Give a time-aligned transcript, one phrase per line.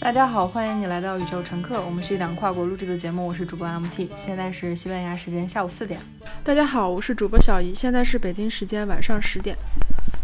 [0.00, 1.84] 大家好，欢迎你来到宇宙乘客。
[1.84, 6.00] 我们是一档跨国录制的节目，我是主播 MT，现在是西班牙时间下午四点。
[6.44, 9.56] 大家好，我是主播小姨，现在是北京时间晚上十点。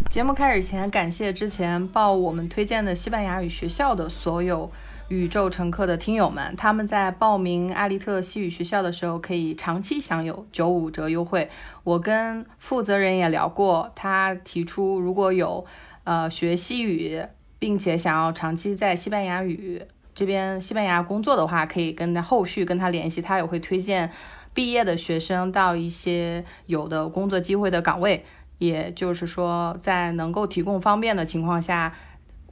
[0.09, 4.70] 节目开始前，感谢之前报我们推荐的西班牙语学校的所有
[5.09, 11.50] 宇宙乘客的听友们，他们在报名阿利特西语学校的时候，可以长期享有九五折优惠。
[11.82, 15.66] 我跟负责人也聊过，他提出如果有
[16.05, 17.20] 呃学西语，
[17.58, 19.82] 并且想要长期在西班牙语
[20.14, 24.10] 这边西班牙工作的话，可以跟他后续跟他联系，他也会推荐
[24.52, 28.24] 毕业的学生到一些有的工作机会的岗位。
[28.58, 31.92] 也就是说，在能够提供方便的情况下，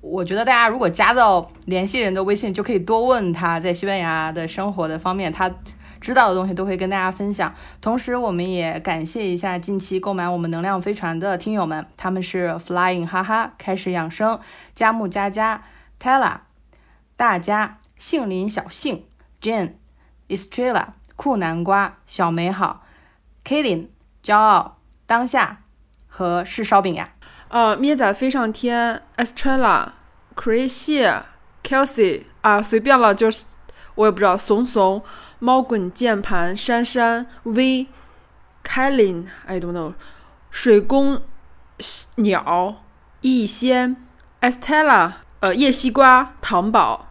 [0.01, 5.48] 我觉得大家如果加到联系人的微信，就可以多问他在西班牙的生活的方面，他
[6.02, 7.55] 知道的东西都会跟大家分享。
[7.80, 14.39] 同时，我们也感谢一下近期购买我们能量飞船的听友们，他们是 Flying 哈哈、开始养生、
[14.75, 15.62] 佳木佳佳、
[15.98, 16.41] Tella、
[17.17, 19.06] 大家、杏林小杏、
[19.41, 19.75] Jane、
[20.28, 22.84] Estrella、酷南瓜、小美好、
[23.42, 23.87] Killing、
[24.22, 25.61] 骄傲、当下。
[26.14, 27.09] 和是烧饼呀，
[27.48, 29.92] 呃，咩仔飞上天，Estrella、
[30.37, 31.22] Crazy、
[31.64, 33.47] Kelsey 啊，随便了，就是
[33.94, 34.37] 我也不知道。
[34.37, 35.03] 怂怂、
[35.43, 37.89] 猫滚键盘、珊珊、V、
[38.62, 39.93] Kailin，I don't know。
[40.53, 41.21] 水宫
[42.15, 42.84] 鸟、
[43.23, 43.97] 逸仙、
[44.41, 47.09] Estella，呃，叶西瓜、糖宝。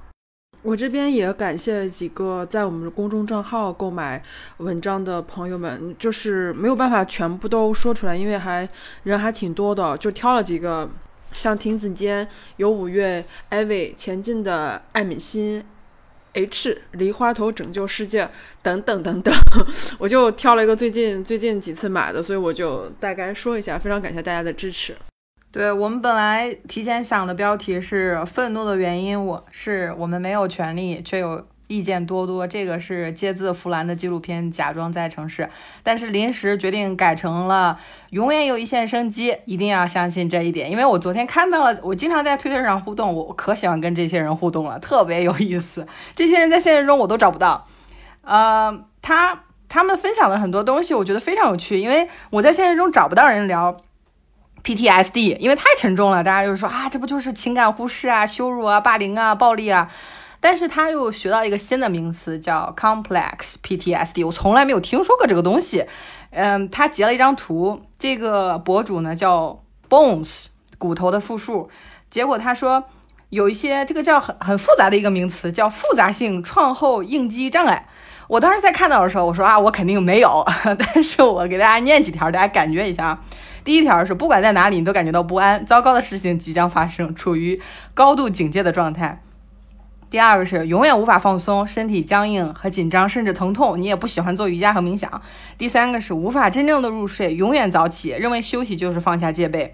[0.62, 4.23] 我这边也感谢几个在我们的公众账号购买
[4.60, 8.66] 文章的朋友们，就是没有办法全部都说出来，因为还
[9.04, 10.90] 人还挺多的，就挑了几个，
[11.34, 15.62] 像亭子间、有五月、艾薇、前进的艾米欣、
[16.34, 18.28] H、梨花头拯救世界
[18.62, 19.34] 等等等等，
[20.00, 24.96] 我就挑了一个最近最近几次买的，所以我就大概说一下，非常感谢大家的支持。
[25.52, 32.45] 对我们本来提前想的标题是愤怒的原因，我是我们没有权利，却有意见多多。
[32.45, 35.43] 这个是接自弗兰的纪录片《假装在城市》，
[35.82, 40.70] 但是临时决定改成了永远有一线生机，一定要相信这一点。
[40.70, 45.87] 因为我昨天看到了，我经常在推特上互动，我可喜欢跟这些人互动了，特别有意思。
[46.15, 47.65] 这些人在现实中我都找不到，
[48.23, 53.77] 呃，他他们分享的很多东西，我觉得非常有趣，因为我在现实中找不到人聊。
[54.64, 59.89] PTSD，因为太沉重了，大家就说啊，这不就是情感忽视啊、羞辱啊、霸凌啊、暴力啊？
[60.42, 65.86] 但是他又学到一个新的名词，叫 Complex PTSD，我从来没有听说过这个东西。
[66.32, 70.48] 嗯，他截了一张图，这个博主呢叫 Bones，
[70.78, 71.70] 骨头的复数。
[72.10, 72.84] 结果他说
[73.30, 77.88] 有一些这个叫很很复杂的一个名词，叫复杂性创后应激障碍。
[78.28, 80.44] 我当时在看到的时候，我说啊，我肯定没有。
[80.80, 83.22] 但是我给大家念几条，大家感觉一下啊。
[83.64, 87.62] 第一条是，不管在哪里，你都感觉到不安，糟糕的事情即将发生，处于
[87.94, 89.22] 高度警戒的状态。
[90.11, 95.22] 第二个是，永远无法放松，身体僵硬和紧张，甚至疼痛，你也不喜欢做瑜伽和冥想。
[95.58, 99.73] 第三个是，无法真正的入睡，永远早起，认为休息就是放下戒备。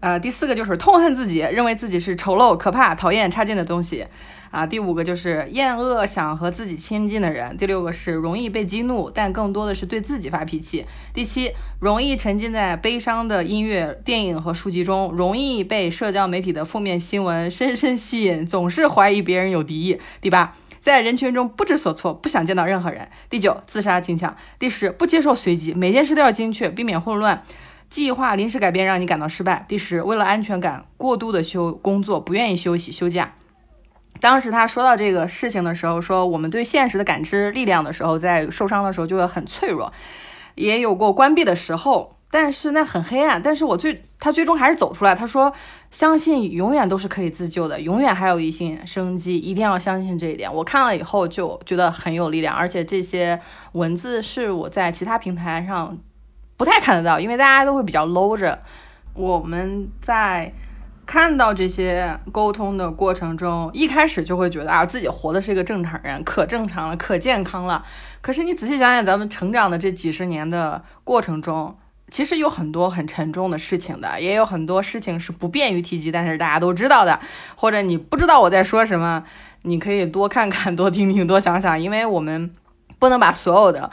[0.00, 4.06] 呃，第四个就是痛恨自己，认为自己是丑陋、可怕、讨厌、差劲的东西。
[4.50, 7.56] 啊，第五个就是厌恶想和自己亲近的人。
[7.56, 10.86] 第六个是容易被激怒，但更多的是对自己发脾气。
[11.12, 19.98] 第七，容易沉浸在悲伤的音乐、电影和书籍中，容易被社交媒体的负面新闻深深吸引，总是怀疑别人有敌意。
[20.20, 23.08] 第八，在人群中不知所措，不想见到任何人。
[23.28, 24.36] 第九，自杀倾向。
[24.58, 27.42] 第十，不接受随机，每件事都要精确，避免混乱。
[27.88, 29.64] 计划临时改变让你感到失败。
[29.68, 33.34] 第十，为了安全感，过度的休工作，不愿意休息休假。
[34.20, 39.92] 当时他说到这个事情的时候，说我们对现实的感知力量的时候，在受伤的时候就会很脆弱，
[40.54, 43.40] 也有过关闭的时候，但是那很黑暗。
[43.42, 45.14] 但是我最他最终还是走出来。
[45.14, 45.52] 他说，
[45.90, 50.52] 相信永远都是可以自救的，永远还有一线生机，一定要相信这一点。
[50.52, 53.40] 我看了以后就觉得很有力量，而且这些
[53.72, 55.96] 文字是我在其他平台上
[56.56, 58.62] 不太看得到，因为大家都会比较搂着。
[59.14, 60.52] 我们在。
[61.06, 67.84] 看到这些沟通的过程中，一开始就会觉得啊，自己活的是一个正常人，可正常了，可健康了。
[68.20, 71.78] 可是你仔细想想，咱们成长的这几十年的过程中，
[72.10, 77.20] 其实有很多很沉重的事情的，也有很多事情是不便于提及，但是大家都知道的。
[77.54, 79.22] 或者你不知道我在说什么，
[79.62, 82.52] 你可以多看看，多听听，多想想，因为我们
[82.98, 83.88] 不能把所有的。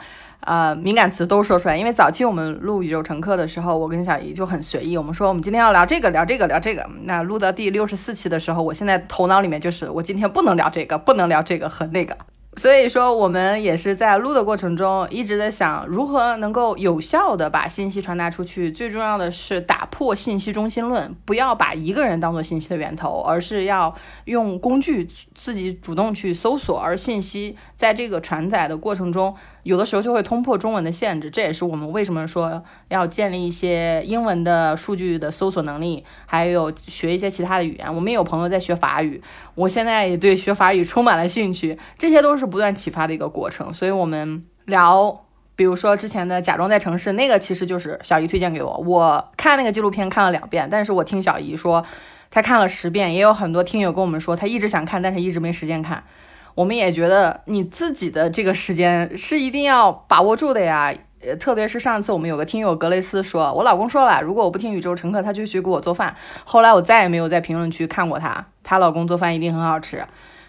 [0.46, 6.86] 呃，敏感词都说出来，因为早期我们录宇宙乘客的时候，我跟小姨就很随意，我们说我们今天要聊这个，聊这个，聊这个。
[7.04, 12.16] 那录到第六十四期的时候，我现在头脑里面就是我今天不能聊这个，不能聊这个和那个。
[12.56, 18.70] 所以说，我们也是在录的过程中一直在想，如何能够有效的把信息传达出去。
[18.70, 23.92] 最重要的是打破信息中心论，不要把一个人当做信息的源头，而是要
[24.26, 26.78] 用工具自己主动去搜索。
[26.78, 31.28] 而信息在这个传载的过程中，有的时候就会突破中文的限制。
[31.28, 37.94] 这也是我们为什么说要建立一些英文的数据的搜索能力，还有学一些其他的语言。
[37.94, 39.20] 我们也有朋友在学法语，
[39.56, 41.76] 我现在也对学法语充满了兴趣。
[41.98, 42.44] 这些都是。
[42.44, 45.24] 不断启发的一个过程，所以我们聊，
[45.56, 51.84] 比如说之前的《假装在城市》，那个其实就是小姨推荐给我，我看那个纪录片看了两遍，但是我听小姨说，
[52.30, 56.04] 她看了十遍，也有很多听友跟我们说，她一直想看，但是一直没时间看。
[56.54, 66.14] 我们也觉得你自己的这个时间是一定要把握住的呀，呃，特别是上次我们有个听友格雷斯说，我老公说了，如果我不听宇宙乘客，他就去给我做饭。
[66.44, 70.04] 后来我再也没有在评论区看过他，她老公做饭一定很好吃。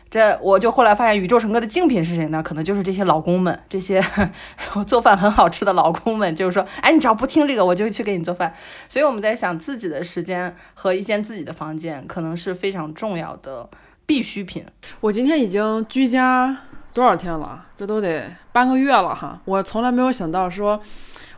[0.07, 2.41] 这我就后来发现，宇宙乘客的竞品是谁呢？
[2.41, 4.01] 可能就是这些老公们，这些
[4.85, 6.33] 做饭很好吃的老公们。
[6.35, 8.53] 就是说，哎，你只要不听这个，我就去给你做饭。
[8.87, 13.67] 所以我们在想，自己的时间和一间自己的房间，可能是非常重要的
[14.05, 14.65] 必需品。
[14.99, 16.55] 我今天已经居家
[16.93, 17.65] 多少天了？
[17.77, 19.39] 这都得半个月了哈。
[19.45, 20.81] 我从来没有想到说，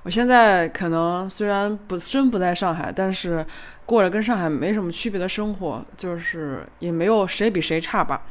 [0.03, 3.45] 我现在可能虽然不身不在上海，但是
[3.85, 8.23] 过着跟上海没什么区别的生活，就是也没有谁比谁差吧。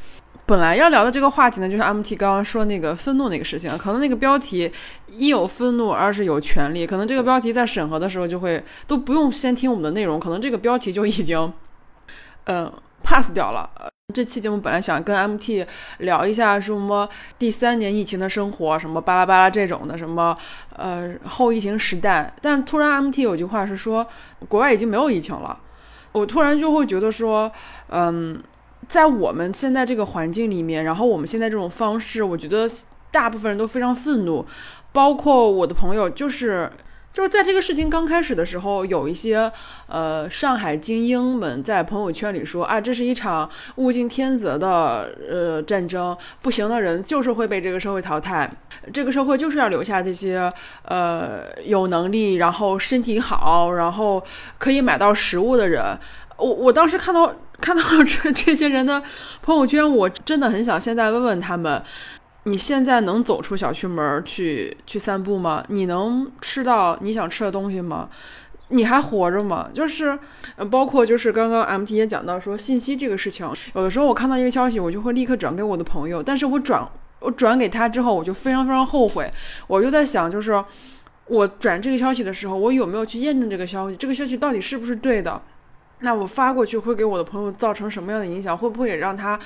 [0.44, 4.70] 本来要聊的这个话题呢，就是 MT 刚刚说那个愤怒那个事情，可能那个标题
[5.08, 11.52] 一有愤怒，二是有权利，可能这个标题在审核的时候就会都不用先听我们的内容，可能这个标题就已经，
[12.44, 12.72] 嗯
[13.02, 13.68] ，pass 掉了。
[14.14, 15.66] 这期节目本来想跟 MT
[15.98, 17.08] 聊一下什么
[17.40, 20.34] 第三年疫情的生活，什么巴拉巴拉这种的，什么
[20.76, 24.06] 呃后疫情时代，但是突然 MT 有句话是说
[24.48, 25.58] 国外已经没有疫情了，
[26.12, 27.50] 我突然就会觉得说，
[27.88, 28.42] 嗯。
[28.86, 32.68] 在我们现在这个环境里面，然后我们现在这种方式，我觉得
[33.10, 34.46] 大部分人都非常愤怒，
[34.92, 36.70] 包括我的朋友，就是
[37.16, 39.50] 就是在这个事情刚开始的时候，有一些
[39.86, 48.52] 呃上海精英们在朋友圈里说啊，这是一场物竞天择的呃战争，不行的人就是会被这个社会淘汰，
[48.92, 50.52] 这个社会就是要留下这些
[50.82, 54.22] 呃有能力，然后身体好，然后
[54.58, 55.98] 可以买到食物的人。
[56.36, 57.34] 我我当时看到。
[57.58, 59.02] 看到 这这些人的
[59.40, 61.82] 朋友圈，我真的很想现在问问他们：
[62.48, 65.64] 你现在能走出小区门去去散步吗？
[65.68, 68.08] 你能吃到你想吃的东西吗？
[68.68, 69.68] 你还活着吗？
[69.74, 70.16] 就是，
[70.70, 76.88] 包括就是刚刚 MT 也讲到说信息这个事情，有的时候我看到一个消息，我就会立刻转给我的朋友，但是我转
[77.18, 79.28] 我转给他之后，我就非常非常后悔。
[79.66, 80.64] 我就在想，就是
[81.26, 83.96] 我转这个消息的时候，我有没有去验证这个消息？
[83.96, 85.42] 这个消息到底是不是对的？
[86.00, 88.56] 那我发过去会给我的朋友造成什么样的影响？
[88.56, 89.36] 会不会也让他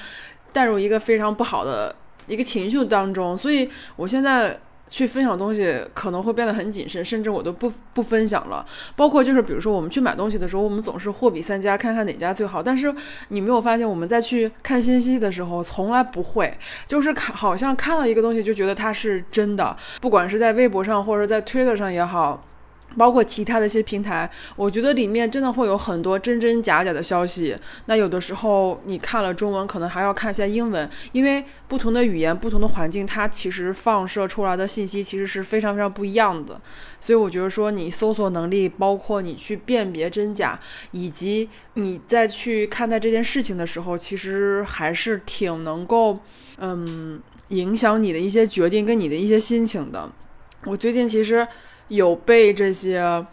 [0.53, 1.95] 带入一个非常不好的
[2.27, 3.37] 一个情绪当中？
[3.37, 4.59] 所以我现在
[4.89, 8.67] 去分享东西可能会变得很谨慎，甚至我都不不分享了。
[8.97, 12.63] 包括就是比如说我们去买东西的时候，我们总是货比三家，看看哪家最好。
[12.63, 12.93] 但是
[13.29, 16.53] 你没有发现我们在去看信息的时候，从来不会
[16.87, 22.43] 就是看好像看到一个东西就觉得它是真的，不管是在微博上或者在 Twitter 上也好。
[22.97, 27.57] 包括其他的一些平台，我觉得里面真的会有很多真真假假的消息。
[27.87, 36.61] 那有的时候你看了中文，可能还要看一下英文，因为不同的语言、不同的环境，它其实放射出来的信息其实是非常非常不一样的。
[37.01, 40.59] 所以我觉得说，你搜索能力，包括你去辨别真假，
[40.91, 46.19] 以及你再去看待这件事情的时候，其实还是挺能够，
[46.59, 50.11] 嗯，影响你的一些决定跟你的一些心情的。
[50.65, 51.47] 我最近其实。
[51.91, 53.25] 有被这些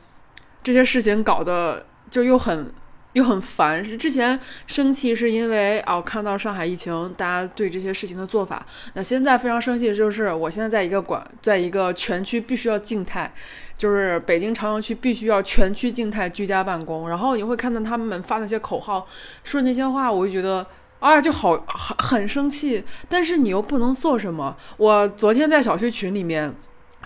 [0.64, 2.72] 这些事情搞得就又很
[3.14, 3.86] 又很烦。
[3.86, 8.66] 是之前生气是因为哦看到上海疫情，大家对这些事情的做法。
[8.96, 13.32] 那现在非常生气就是，我现在在一个管，在一个全区必须要静态，
[13.78, 17.08] 就是北京朝阳区必须要全区静态居家办公。
[17.08, 19.08] 然后你会看到他们发那些口号，
[19.44, 20.66] 说那些话，我就觉得
[21.00, 22.84] 啊就好很很生气。
[23.08, 24.58] 但是你又不能做什么。
[24.78, 26.54] 我昨天在小区群里面。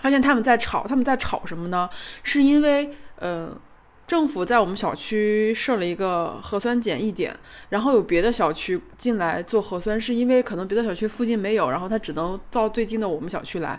[0.02, 1.88] 发现他们在吵，他们在吵什么呢？
[2.24, 2.90] 是因为
[3.20, 3.56] 呃，
[4.04, 7.34] 政府在我们小区设了一个核酸检疫点，
[7.68, 13.78] 然后有别的小区进来做核酸，是因为可能别的小区附近没有，然后他只能到最近的我们小区来，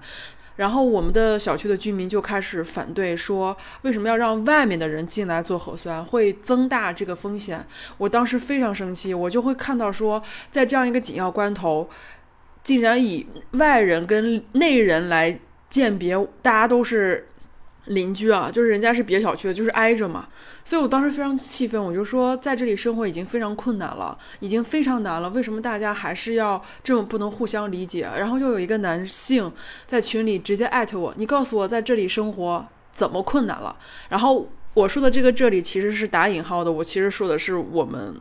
[0.56, 7.68] 然后我们的小区的居民就开始反对，说为什么要让外面的人进来做核酸，会增大这个风险。
[7.98, 11.90] 我当时非常生气，我就会看到说，在这样一个紧要关头，
[12.64, 15.38] 竟然以外人跟内人来。
[15.74, 17.28] 鉴别大家都是
[17.86, 20.28] 邻居啊，就是人家是别小区的，就是挨着嘛，
[20.64, 28.08] 所以我当时非常气愤，我就说在这里生活已经非常困难了，已经非常难了，为什么大家还是要这么不能互相理解？
[28.16, 29.52] 然后又有一个男性
[29.88, 33.76] 在群里直接艾特我，你告诉我在这里生活怎么困难了？
[34.10, 38.14] 然后我说的这个这里其实是打引号的，我其实说的是我们。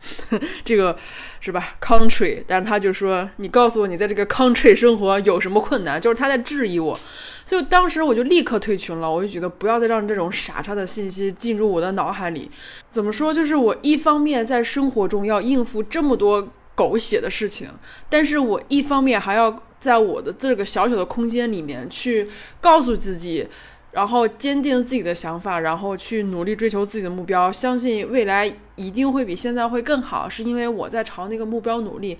[0.64, 0.96] 这个
[1.40, 6.98] 是吧？Country，但是他就说：“你告诉我，你在这个 country 生活有什么困难？”就是他在质疑我，
[7.44, 9.10] 所以当时我就立刻退群了。
[9.10, 12.48] 我就觉得不要再让这种傻叉的信息进入我的脑海里。
[12.90, 13.34] 怎么说？
[13.34, 17.68] 就是我一方面在生活中要应付这么多狗血的事情，
[18.08, 22.26] 但是我一方面还要在我的这个小小的空间里面去
[22.60, 23.48] 告诉自己。
[23.92, 32.18] 然后坚定自己的想法，然后去努力追求自己的目标，相信未来一定会比现在会更好，是因为我在朝那个目标努力。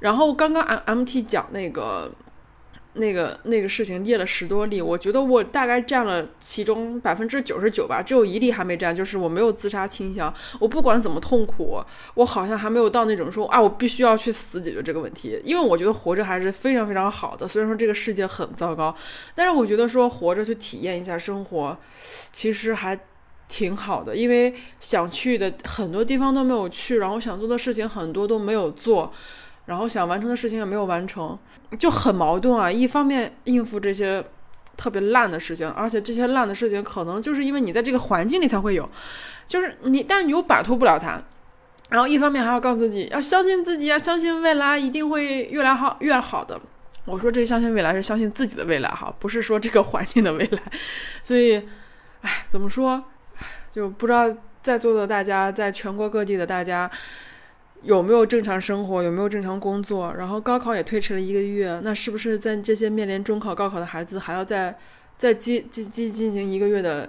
[0.00, 2.10] 然后刚刚 M M T 讲那个。
[2.96, 10.32] 那个那个事情列了十多例，我觉得我大概占了其中百分之九十九吧，只有一例还没占，就是我没有自杀倾向。
[10.58, 11.82] 我不管怎么痛苦，
[12.14, 15.40] 我好像还没有到那种说啊，我必须要去死解决这个问题。
[15.44, 18.94] 因为我觉得活着还是非常非常好的，虽然说这个世界很糟糕，
[19.34, 21.76] 但是我觉得说活着去体验一下生活，
[22.32, 22.98] 其实还
[23.48, 24.16] 挺好的。
[24.16, 29.12] 因为想去的很多地方都没有去，然后想做的事情很多都没有做。
[29.66, 31.36] 然后想完成的事情也没有完成，
[31.78, 32.70] 就很矛盾啊！
[32.70, 34.24] 一方面应付这些
[34.76, 38.88] 特别烂的事情，而且这些烂的事情可能就是因为你在这个环境里才会有，
[39.44, 41.20] 就是你，但是你又摆脱不了它。
[41.88, 46.60] 然后一方面还要告诉自己要相信自己，要相信未来一定会越来好越好的。
[47.04, 50.62] 我说这相信未来是相信自己的未来哈，不是说这个环境的未来。
[51.24, 51.56] 所以，
[52.22, 53.02] 哎，怎么说，
[53.72, 54.32] 就不知道
[54.62, 56.88] 在座的大家，在全国各地的大家。
[57.86, 59.02] 有没有正常生活？
[59.02, 60.12] 有没有正常工作？
[60.18, 64.76] 然后高考也推迟了一个月，那是不是在这些面临中考、高考的孩子还要再
[65.16, 67.08] 再进进进进行一个月的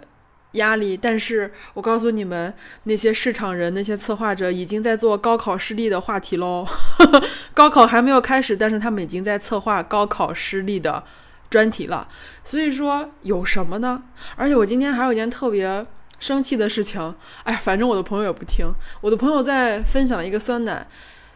[0.51, 0.95] 压力？
[0.95, 2.53] 但是我告诉你们，
[2.83, 6.63] 那些市场人、那些策划者已经在做高考失利的话题喽。
[7.55, 11.03] 高考还没有开始，但是他们已经在策划高考失利的
[11.49, 12.07] 专题了。
[12.43, 14.03] 所以说有什么呢？
[14.35, 15.85] 而且我今天还有一件特别。
[16.19, 18.65] 生气的事情，哎，反正我的朋友也不听。
[19.01, 20.87] 我的朋友在分享了一个酸奶，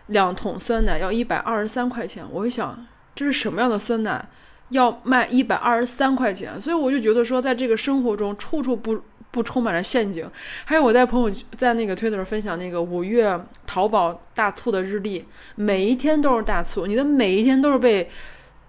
[0.07, 2.25] 两桶酸奶要一百二十三块钱。
[2.29, 4.27] 我一想，这是什么样的酸奶，
[4.69, 6.59] 要卖一百二十三块钱？
[6.59, 10.29] 所以我就觉得说，在这个生活中，处处不不充满着陷阱。
[10.65, 18.09] 还有我在朋友在那个推特上分享那个五月淘宝大促的日历，每一天都是大促，你的每一天都是被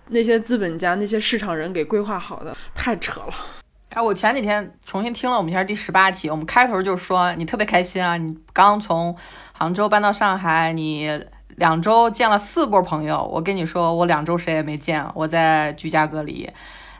[0.08, 3.61] 那些资本家、那些市场人给规划好的，太扯了。
[3.94, 9.14] 哎，我前几天重新听了我们家第十八期，我们开头就说你特别开心啊，你刚从
[9.52, 11.22] 杭州搬到上海，你
[11.56, 13.22] 两周见了四波朋友。
[13.30, 16.50] 我跟你说，我两周谁也没见，我在居家隔离。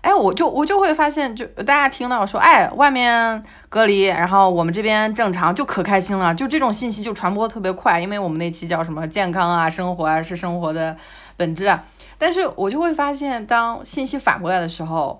[0.02, 6.34] 哎，我就我就会发现，就大家听到说，哎，外面隔离，然后我们这边正常，就可开心了。
[6.34, 10.94] 就这种信息就传播特别快，因为我们那期叫什么健康啊，生活啊是生活的
[11.38, 11.82] 本质啊。
[12.18, 15.18] 但是我就会发现，当信息反过来的时候。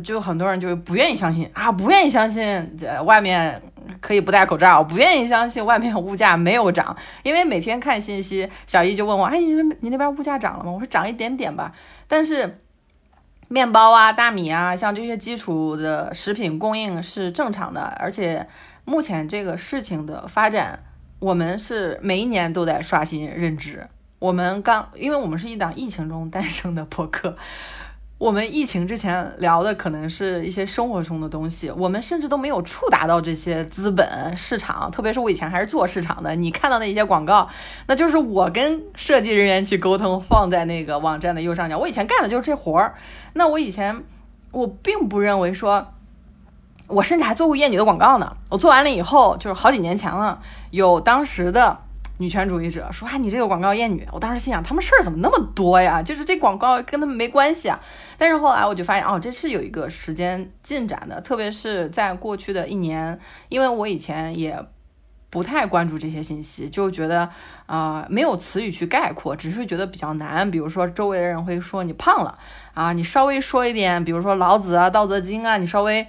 [0.00, 3.60] 就很多人就不愿意相信啊，不愿意相信这外面
[4.00, 10.70] 可以不戴口罩，不愿意相信外面物价没有涨，因为每天看信息，小易就问我，哎，你你那边物价涨了吗？
[10.70, 11.72] 我说涨一点点吧，
[12.08, 12.58] 但是
[13.48, 18.46] 面包啊、大米啊，像这些基础的食品供应是正常的，而且
[18.84, 20.82] 目前这个事情的发展，
[21.18, 23.86] 我们是每一年都在刷新认知。
[24.18, 27.36] 我们刚，因为我们是一档疫情中诞生的博客。
[28.22, 37.48] 我们疫情之前聊的可能是一些生活中的东西，我们甚至都没有触达到这些资本市场，特别是我以前还是做市场的，你看到那些广告，
[37.88, 41.76] 那就是我跟设计人员去沟通，放在那个网站的右上角。
[41.76, 42.94] 我以前干的就是这活儿。
[43.32, 44.04] 那我以前
[44.52, 45.88] 我并不认为说，
[46.86, 48.36] 我甚至还做过艳女的广告呢。
[48.50, 51.81] 我做完了以后，就是好几年前了，有当时的。
[52.22, 56.00] 女权主义者说：“啊，你这个广告艳女。”我当时心想，他们事儿怎么那么多呀？
[56.00, 57.78] 就是这广告跟他们没关系啊。
[58.16, 61.20] 但是后来我就发现，哦，这是有一个时间进展的。
[61.20, 64.56] 特别是在过去的一年，因为我以前也
[65.28, 67.28] 不太关注这些信息，就觉得
[67.66, 70.48] 啊，没有词语去概括，只是觉得比较难。
[70.48, 72.38] 比如说，周围的人会说你胖了
[72.74, 76.06] 啊，你稍微说一点，比如说老子啊、道德经啊，你稍微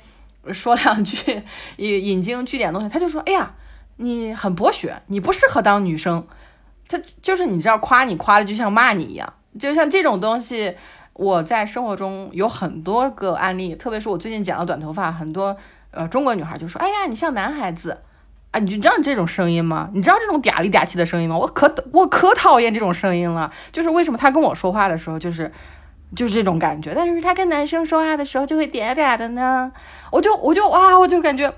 [0.51, 1.41] 说两句
[1.77, 3.53] 引 引经据典的东西，他就说：“哎呀。”
[3.97, 6.25] 你很博学，你不适合当女生。
[6.89, 10.75] 他就是你知道，夸你夸的就像骂你一样，就像这种东西，
[11.13, 15.55] 我在生活中有很多个案例，特别是我最近剪了短头发，很多
[15.91, 17.97] 呃中国女孩就说：“哎呀，你像男孩子
[18.51, 19.89] 啊！”你就知道这种声音吗？
[19.93, 21.37] 你知道这种嗲里嗲气的声音吗？
[21.37, 23.49] 我可我可讨厌这种声音了。
[23.71, 25.51] 就是为什么他跟我说话的时候，就是
[26.15, 26.93] 就是这种感觉。
[26.93, 29.71] 但是他跟男生说话的时候就会嗲嗲的呢，
[30.11, 31.51] 我就我就哇，我就感觉。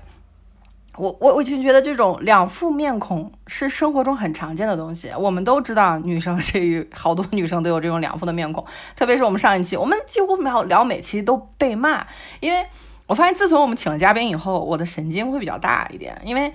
[0.96, 12.06] 我我我就觉得这种两副面孔是生活中很常见的东西，我们都知道女生这一 好多女生都有这种两副的面孔，特别是我们上一期，我们几乎聊聊每期都被骂，
[12.40, 12.66] 因为
[13.06, 16.52] 我发现自从我们请了嘉宾以后，我的神经会比较大一点，因为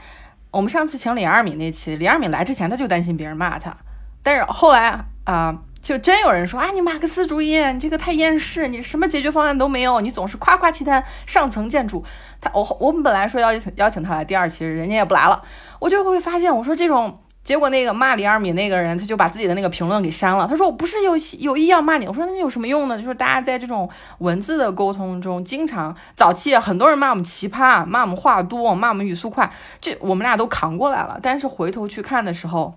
[0.52, 3.76] 我们上次请李二敏那期，李二敏来之前他就担心别人骂他，
[4.24, 5.60] 但是后来啊。
[5.82, 12.04] 就真有人说啊，你马克思主义，你这个太厌世，你什么解决方案都没有，你总是夸夸其谈上层建筑。
[12.40, 15.42] 他我我们本来说邀请邀请他来第二期，人家也不来了。
[15.80, 20.48] 我就会发现，我说这种结果，那个骂李二米那个人，他就把自己的那个评论给删了。
[20.48, 22.96] 他说我不是有有意要骂你，我说那有什么用呢？
[23.02, 31.20] 就是大家在这种文字的沟通中，经常早期很多人骂我们奇葩，骂我们话多，骂我们语速快，这我们俩都扛过来了。
[31.24, 32.76] 但是回头去看的时候。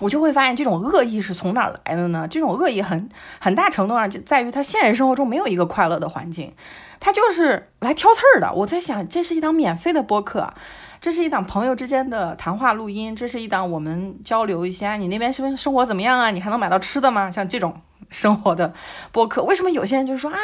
[0.00, 2.26] 我就会发现这种恶意是从哪来的呢？
[2.28, 3.08] 这种恶意很
[3.38, 6.52] 很大程度上就在于他现实生活中没有一个快乐的环境，
[6.98, 8.52] 他就是来挑刺儿的。
[8.52, 10.52] 我在想，这是一档免费的播客，
[11.00, 16.32] 这是一档朋友之间的谈话录音，这是一档我们交流一下你那边生生活怎么样啊？
[16.32, 17.30] 你还能买到吃的吗？
[17.30, 18.74] 像这种生活的
[19.12, 20.36] 播客，为什么有些人就说啊，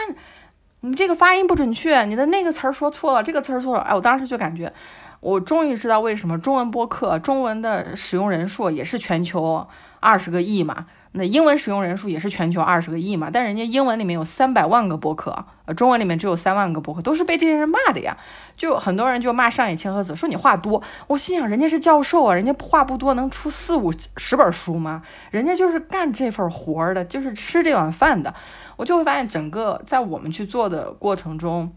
[0.83, 3.83] 你这个发音不准确，你的那个词儿说错了，这个词儿错了？
[3.83, 4.73] 哎，我当时就感觉。
[5.21, 9.67] 我终于知道为什么中文播客中文的使用人数也是全球
[10.01, 18.17] 二十个亿嘛，那英文使用人数也是全球二十个亿嘛，但人家英文里面有三百万个播客，呃，中文里面只有三万个播客，都是被这些人骂的呀。
[18.57, 20.83] 就很多人就骂上野千鹤子，说你话多。
[21.07, 25.03] 我心想，人家是教授啊，人家话不多，能出四五十本书吗？
[25.31, 28.33] 人家就是干这份活儿的，就是吃这碗饭的。
[28.77, 31.71] 我就会发现，整个在我们去做的过程中。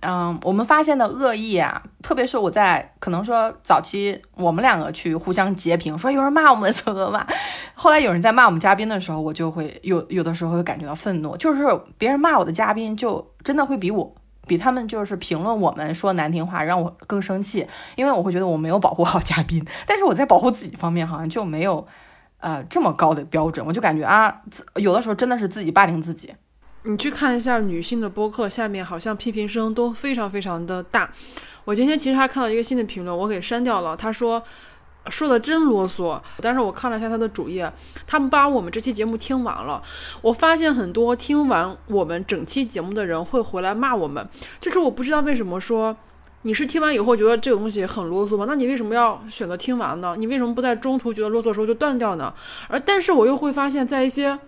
[0.00, 7.26] 嗯，我们发现的恶意啊，特别是我在可能说早期我们两个去互相截屏，说有人骂我们怎么骂，
[7.74, 11.66] 后来有人在骂我们嘉宾的时候，我就会有有的时候会感觉到愤怒，就是
[11.98, 14.14] 别人骂我的嘉宾，就真的会比我
[14.46, 21.84] 比他们就是评论我们说难听话让我更生气，因为我会觉得我没有保护好嘉宾，但是我在保护自己方面好像就没有
[22.38, 24.42] 呃这么高的标准，我就感觉啊，
[24.76, 26.32] 有的时候真的是自己霸凌自己。
[26.88, 31.12] 你去看一下女性的播客，下面好像批评声都非常非常的大。
[31.64, 33.96] 我今天其实还看到一个新的评论，我给删掉了。
[33.96, 34.40] 他说
[35.08, 37.68] 说的真啰嗦，但是我看了一下他的主页，
[38.06, 39.82] 他们把我们这期节目听完了。
[40.22, 44.28] 我发现很多听完我们整期节目的人会回来骂我们，
[44.60, 45.96] 就是我不知道为什么说
[46.42, 48.44] 你是听完以后觉得这个东西很啰嗦吗？
[48.46, 50.14] 那你为什么要选择听完呢？
[50.16, 52.32] 你为什么不在中途觉得啰嗦的时候就断掉呢？
[52.68, 54.38] 而但是我又会发现，在一些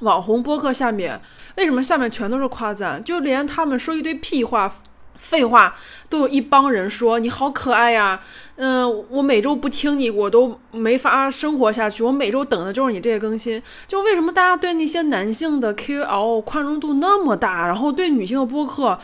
[0.00, 1.20] 网红播客下面，
[1.56, 3.02] 为什么下面全都是夸赞？
[3.02, 4.72] 就连他们说一堆屁话、
[5.18, 5.74] 废话，
[6.08, 8.20] 都有一帮人说你好可爱呀。
[8.56, 12.02] 嗯，我每周不听你，我都没法生活下去。
[12.02, 13.62] 我每周等的就是你这些更新。
[13.86, 18.98] 就为什么大家对那些男性的 KOL 宽容度那么大，然后对女性的播客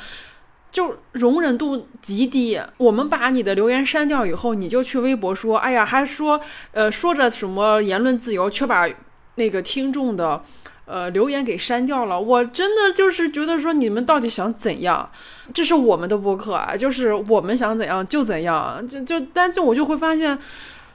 [0.70, 2.60] 就容忍度极低？
[2.78, 6.40] 我们把你的留言删掉以后，你就去微博说，哎呀，还说
[6.72, 8.86] 呃说着什么言论自由，却把
[9.34, 10.42] 那个听众的。
[10.86, 15.10] 呃，留言给删掉了，我真的就是觉得说你们到底想怎样？
[15.52, 20.38] 这是我们的播客啊，就是我们想怎样就怎样，就就但就我就会发现，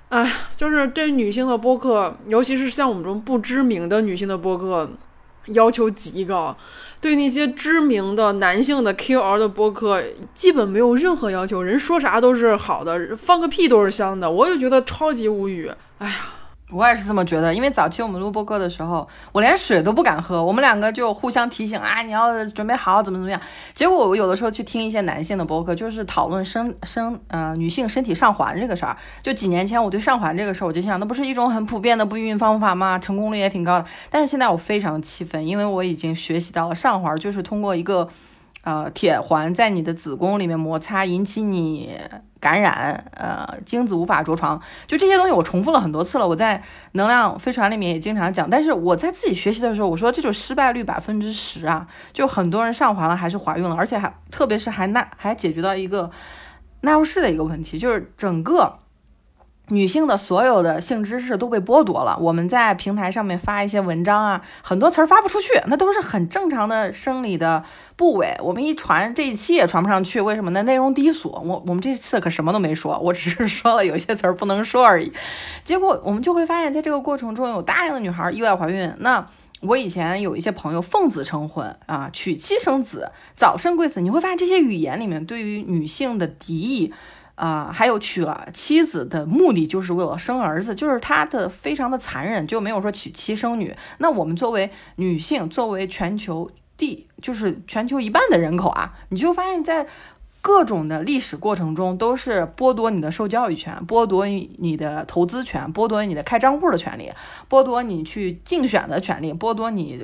[0.08, 4.90] 哎，就是对女性的播客，尤其是像我们这种不知名的女性的播客，
[5.48, 6.56] 要求极高；
[7.02, 10.02] 对那些知名的男性的 QL 的播客，
[10.34, 15.70] 基本没有任何要求，人说啥都是好的，放个屁都是香的，我就觉得超级无语。
[15.98, 16.16] 哎呀。
[16.72, 23.40] 我也是这么觉得，因为早期我们录播客的时候，我连水都不敢喝，我们两个就互相提醒啊，你要准备好怎么怎么样。
[23.74, 28.96] 结果我有的时候去听一些男性的播客，就是讨论生生呃女性身体上环这个事儿。
[29.22, 32.98] 就几年前我对上环这个事儿，我就想那不是一种很普遍的不孕方法吗？
[32.98, 33.86] 成功率也挺高的。
[34.10, 38.08] 但是现在我非常气愤，因为我已经学习到了上环就是通过一个。
[38.64, 41.98] 呃，铁环在你的子宫里面摩擦，引起你
[42.40, 46.28] 感染，呃，精子无法着床，就这些东西我重复了很多次了。
[46.28, 56.12] 我在能量飞船里面也经常讲，但是我在自己学习的时候，我说这就失败率百分之十啊，就很多人上环了还是怀孕了，而且还特别是还那还解决到一个
[56.82, 58.81] 纳入式的一个问题，就是整个。
[59.72, 62.18] 女性的所有的性知识都被剥夺了。
[62.20, 67.64] 我们在平台上面发一些文章啊，很多词儿发不出去，那都是很正常的生理的
[67.96, 68.36] 部位。
[68.44, 70.62] 我们一传这一期也传不上去，为什么呢？
[70.64, 71.30] 内容低俗。
[71.30, 75.12] 我我们这次可什么都没说，我只是说了有些词儿不能说而已。
[75.64, 78.94] 结果我们就会发现，在这个过程中有大量的女孩意外怀孕。
[79.00, 79.26] 那
[79.62, 84.02] 我以前有一些朋友奉子成婚啊，娶妻生子，早生贵子。
[84.02, 86.94] 你会发现这些语言里面对于女性的敌意。
[87.42, 93.76] 啊、还有娶了妻子的目的就是为了生儿子，就是他的非常的残忍，就没有说娶妻生女。
[93.98, 99.88] 那我们作为女性，作为全球地，就是全球一半的人口啊，你就发现在。
[100.44, 107.12] 各种的历史过程中，都是剥夺你的受教育权，剥夺你的投资权，剥夺你的开账户的权利，
[107.48, 110.04] 剥夺你去竞选的权利，剥夺你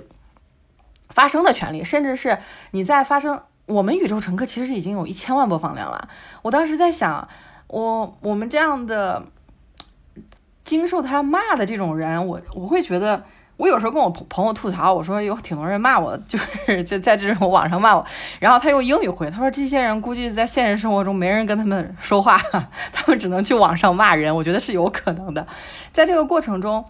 [1.09, 2.37] 发声的权利，甚至是
[2.69, 3.41] 你在发声。
[3.67, 6.09] 我们宇宙乘客其实已经有一千万播放量了。
[6.41, 7.27] 我当时在想，
[7.67, 9.23] 我我们这样的
[10.63, 13.23] 经受他骂的这种人，我我会觉得。
[13.57, 18.05] 我有时候跟我朋朋友吐槽，我说有挺多人骂我，就是就在这种网上骂我，
[18.39, 22.37] 然后他用英语回，他说这些人估计在现实生活中没人跟他们说话，
[22.93, 24.35] 他们只能去网上骂人。
[24.35, 25.47] 我觉得是有可能的。
[25.91, 26.85] 在这个过程中，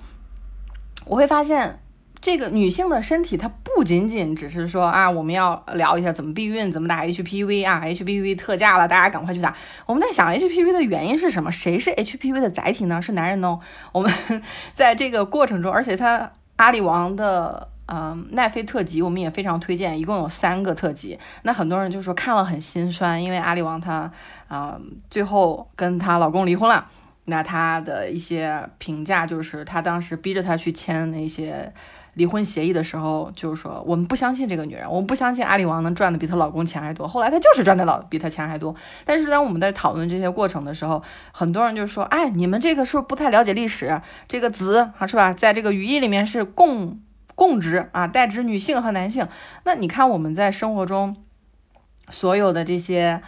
[1.06, 1.80] 我会发现，
[2.20, 9.56] 这个女性的身体，它不仅仅只是说啊，我们要聊一下怎么避孕，怎么打 HPV 啊，HPV 特价了，大家赶快去打。
[9.86, 11.52] 我们在想 HPV 的原因是什么？
[11.52, 13.02] 谁是 HPV 的载体呢？
[13.02, 13.60] 是男人呢？
[13.92, 14.12] 我们
[14.74, 16.32] 在这个过程中，而且他。
[16.58, 21.20] 阿里王的嗯奈飞特辑，我们也非常推荐，一共有三个特辑。
[21.44, 24.12] 那很多人就说看了很心酸，因为阿里王她
[24.48, 24.76] 啊
[25.12, 26.84] 最后跟她老公离婚了。
[27.26, 31.72] 那她的一些评价就是，她当时逼着她去签那些
[32.18, 37.08] 离婚协议的时候，就是说我们不相信这个女人，我们不相信阿里王能赚的比她老公钱还多。
[37.08, 38.76] 后来她就是赚的老比她钱还多。
[39.06, 41.02] 但是当我们在讨论这些过程的时候，
[41.32, 44.02] 很多人就说，哎，你们这个是不是不太了解历史？
[44.28, 47.00] 这个子啊是吧，在这个语义里面是共
[47.36, 49.28] 共职啊，代指女性和男性。
[49.64, 51.16] 那你看我们在生活中
[52.10, 53.22] 所有的这些。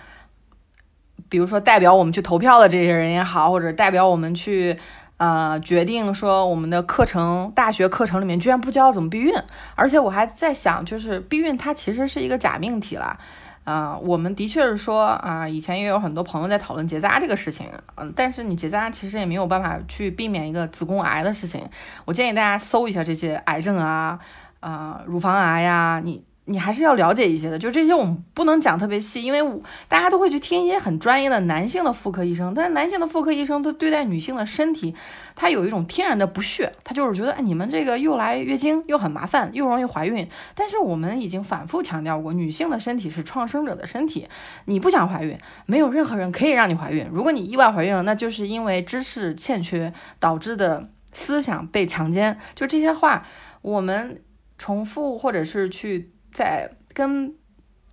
[1.28, 4.76] 比如说，代表我们去投票的这些人也好，或者代表我们去，
[5.20, 9.34] 呃，决定说我们的课程，大学课程里面居然不教怎么避孕，
[9.76, 13.20] 而且我还在想，就是避孕它其实是一个假命题了，
[13.66, 21.68] 啊，我们的确是说啊，以前也有很多朋友在讨论结扎这个事情，嗯，但是你结扎其实也没有办法去避免一个子宫癌的事情，
[22.06, 24.18] 我建议大家搜一下这些癌症啊，
[24.62, 26.29] 啊，乳房癌呀，你。
[26.50, 29.40] 你还是要了解一些的，就这些我们不能讲特别细，因为
[29.88, 34.96] 大家都会去听一些很专业的男性的妇科医生，但是男性的妇科医生他对待女性的身体，
[35.36, 40.28] 他有一种天然的不屑，他就是觉得哎，你们这个又来月经又很麻烦，又容易怀孕。
[40.56, 44.28] 但是我们已经反复强调过，女性的身体是创生者的身体，
[44.66, 47.08] 你不想怀孕，没有任何人可以让你怀孕。
[47.14, 52.40] 如果你意外怀孕了，那就是因为知识欠缺导致的思想被强奸。
[52.56, 53.24] 就这些话，
[53.62, 54.24] 我们
[54.58, 56.12] 重复或者是去。
[56.40, 57.36] 在跟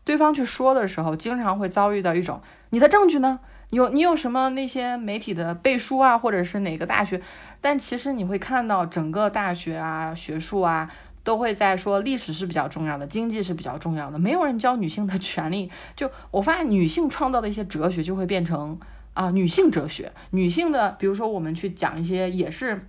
[0.04, 3.40] 对方去说的时候，经常会遭遇到一种你的证据呢？
[3.70, 7.20] 有你有什么那些媒体的背书啊，或者是哪个大学？
[7.60, 10.88] 但其实你会看到整个大学啊、学术啊，
[11.24, 14.16] 都会在说历史是比较重要的，经济是比较重要的。
[14.16, 15.68] 没有人教女性的权利。
[15.96, 18.78] 就我发现，女性创造的一些哲学就会变成
[19.14, 20.12] 啊，女性哲学。
[20.30, 22.86] 女性的，比如说我们去讲一些也是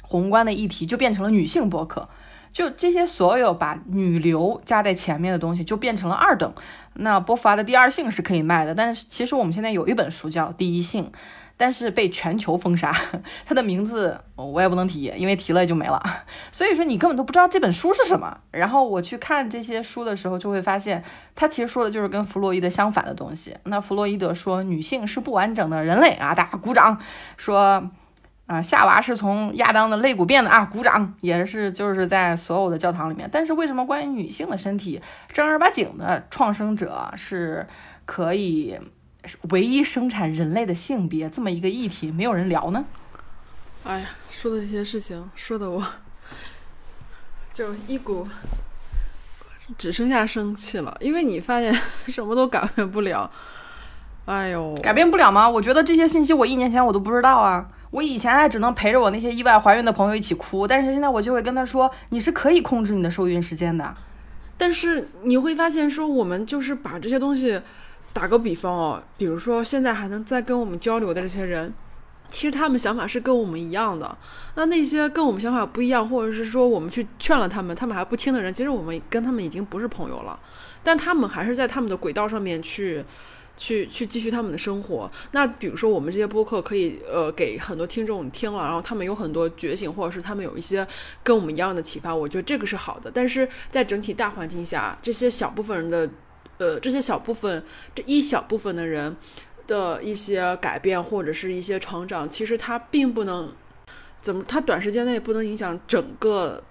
[0.00, 2.08] 宏观的议题，就变成了女性博客。
[2.52, 6.52] 就这些所有把女流加在前面的东西，就变成了二等。
[6.94, 11.04] 那波伏娃的第二性是可以卖的，但是其实我们现在有一本书叫《第一性》，
[11.56, 12.94] 但是被全球封杀，
[13.46, 16.02] 它的名字我也不能提，因为提了就没了。
[16.50, 18.36] 所以说你根本都不知道这本书是什么。
[18.50, 21.02] 然后我去看这些书的时候，就会发现
[21.36, 23.56] 他其实说的就是跟弗洛伊德相反的东西。
[23.64, 26.98] 那弗洛伊德说女性是不完整的人类啊，大家鼓掌
[27.36, 27.88] 说。
[28.50, 30.64] 啊，夏娃是从亚当的肋骨变的啊！
[30.64, 33.28] 鼓掌，也是就是在所有的教堂里面。
[33.30, 35.00] 但是为什么关于女性的身体，
[35.32, 37.64] 正儿八经的创生者是
[38.04, 38.76] 可以
[39.50, 42.84] 唯一生产人类的性别这么一个议题，没有人聊呢？
[43.84, 45.86] 哎呀，说的这些事情，说的我
[47.52, 48.26] 就一股
[49.78, 51.72] 只剩下生气了，因为你发现
[52.08, 53.30] 什么都改变不了。
[54.24, 55.48] 哎呦，改变不了吗？
[55.48, 57.68] 我觉得这些信息我一年前我都不知道啊。
[57.90, 63.92] 我以前还只能陪着我那些意外怀孕的朋友一起哭，但是现在我就会跟他说，你是可以控制你的受孕时间的。
[64.56, 67.60] 但是你会发现，说我们就是把这些东西，
[68.12, 71.72] 打个比方哦，比如说现在还能再跟我们交流的这些人，
[72.30, 74.16] 其实他们想法是跟我们一样的。
[74.54, 80.38] 那那些跟我们想法不一样，或者是说我们去劝了他们，他们还不听的人，其实我们跟他们已经不是朋友了。
[80.84, 83.04] 但他们还是在他们的轨道上面去。
[83.60, 85.08] 去去继续他们的生活。
[85.32, 90.84] 那比如说，我们这些播客可以呃给很多听众听了，然后他们有很多觉醒，或者是他们有一些
[91.22, 93.10] 跟我们一样的启发，我觉得这个是好的。
[93.12, 96.10] 但是在整体大环境下，这些小部分人的
[96.56, 97.62] 呃这些小部分
[97.94, 99.14] 这一小部分的人
[99.66, 103.52] 的一些改变或者是一些成长，其实它并不能
[104.22, 106.62] 怎么，它短时间内不能影响整个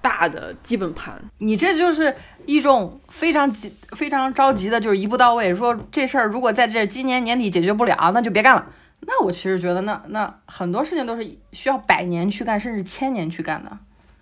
[0.00, 1.20] 大的基本盘。
[1.38, 2.14] 你这就是
[2.46, 5.54] 一种非常急、非常着急的，就是一步到位。
[5.54, 8.66] 说这事儿如果在这今年年底解决不了，那就别干了。
[9.06, 13.70] 那我其实觉得，那那很多事情都是需要百年去干，甚至千年去干的。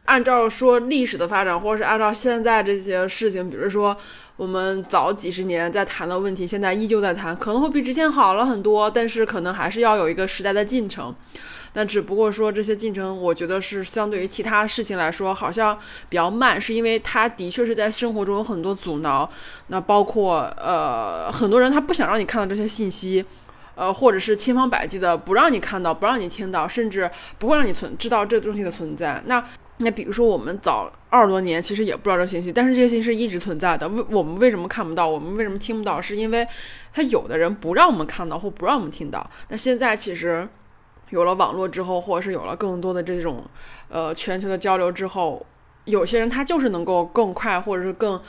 [0.04, 3.94] 按照说历史的发展，或者是按照现在这些事情，比如说
[4.38, 11.12] 我们早几十年在谈的问题，现在依旧在谈，可能会比之前好了很多，但是可能还是要有一个时代的进程。
[11.72, 15.76] 但只不过说这些进程，我觉得是相对于其他事情来说，好像
[16.08, 19.28] 比较慢，是因为它的确是在生活中有很多阻挠。
[19.66, 23.24] 那包括呃，很多人他不想让你看到这些信息。
[23.74, 29.22] 呃，或者是千方百计的不让你看到，不让你听到，甚至不会让你存知道这东西的存在。
[29.26, 29.44] 那
[29.80, 33.88] 那比如说我们早二十多年其实也不知道这信息，但是这些信息是一直存在的。
[33.88, 35.08] 为我们为什么看不到？
[35.08, 36.00] 我们为什么听不到？
[36.00, 36.46] 是因为
[36.92, 39.24] 他有的人不让我们看到或不让我们听到。
[39.48, 40.46] 那现在其实
[41.10, 43.44] 有了网络之后，或者是有了更多的这种
[43.88, 45.46] 呃全球的交流之后，
[45.84, 48.20] 有些人他就是能够更快或者是更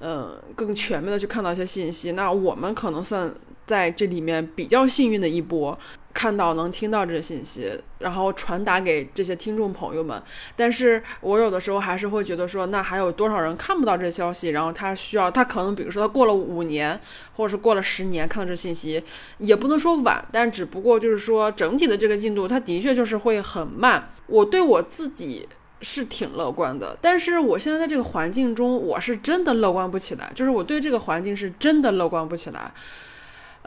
[0.00, 2.12] 呃更全面的去看到一些信息。
[2.12, 3.32] 那我们可能算。
[3.66, 5.76] 在这里面比较幸运的一波，
[6.14, 10.22] 看到能听到这信息，然后传达给这些听众朋友们。
[10.54, 14.48] 但是我有的时候还是会觉得说，那还有多少人看不到这消息？
[14.50, 16.98] 然后他需要，他可能比如说他过了五年，
[17.34, 19.02] 或者是过了十年看到这信息，
[19.38, 24.10] 也不能说晚，但只不过就是说整体的这个进度，它的确就是会很慢。
[24.26, 25.46] 我对我自己
[25.82, 30.30] 是挺乐观的，但是我现在在这个环境中，我是真的乐观不起来。
[30.34, 32.72] 就是我对这个环境是真的乐观不起来。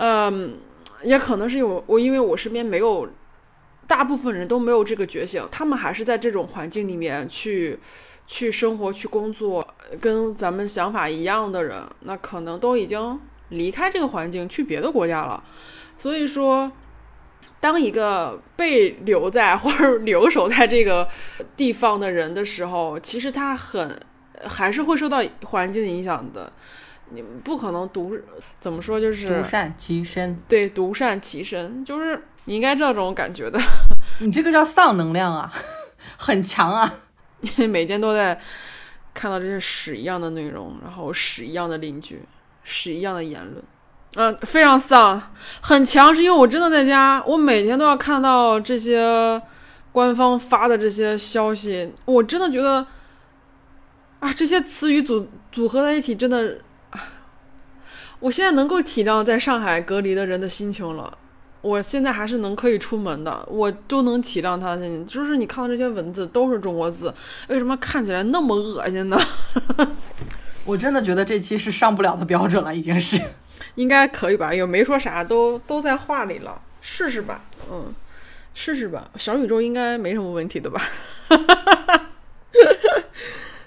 [0.01, 0.57] 嗯，
[1.03, 3.09] 也可能是有我，因为我身边没有，
[3.85, 7.77] 大部分人都没有这个觉醒，他们还是在这种环境里面去
[8.25, 9.67] 去生活、去工作，
[9.99, 15.43] 跟咱们想法一样的人，那可能都已经离开这个环境去别的国家了。
[15.97, 16.71] 所以说，
[17.59, 21.09] 当一个被留在或者 留守在这个
[21.57, 23.99] 地方的人的时候，其实他很
[24.47, 26.53] 还是会受到环境的影响的。
[27.11, 28.17] 你们不可能独
[28.59, 33.59] 怎么说就是独善其身，对，独善其身就是你应该知道这种感觉的。
[34.19, 35.51] 你这个叫丧能量啊，
[36.17, 36.93] 很强啊！
[37.41, 38.39] 因为每天都在
[39.13, 42.21] 看到这些屎一样的内容，然后屎一样的邻居，
[42.63, 43.63] 屎一样的言论，
[44.15, 45.21] 嗯，非常丧，
[45.61, 46.13] 很强。
[46.13, 49.41] 是因为我真的在家，我每天都要看到这些
[49.91, 52.85] 官方发的这些消息，我真的觉得
[54.19, 56.59] 啊，这些词语组组合在一起，真的。
[58.19, 61.17] 我现在能够体谅在上海隔离的人的心情了。
[61.61, 65.05] 我现在还是能可以出门的，我都能体谅他的心情。
[65.05, 67.13] 就是你看到这些文字都是中国字，
[67.49, 69.19] 为什么看起来那么恶心呢？
[70.63, 73.19] 我真的觉得这期是上不了的标准了，已经是。
[73.75, 74.53] 应该可以吧？
[74.53, 77.41] 也没说啥，都都在话里了，试试吧。
[77.69, 77.93] 嗯，
[78.53, 79.09] 试试吧。
[79.17, 80.81] 小宇宙应该没什么问题的吧？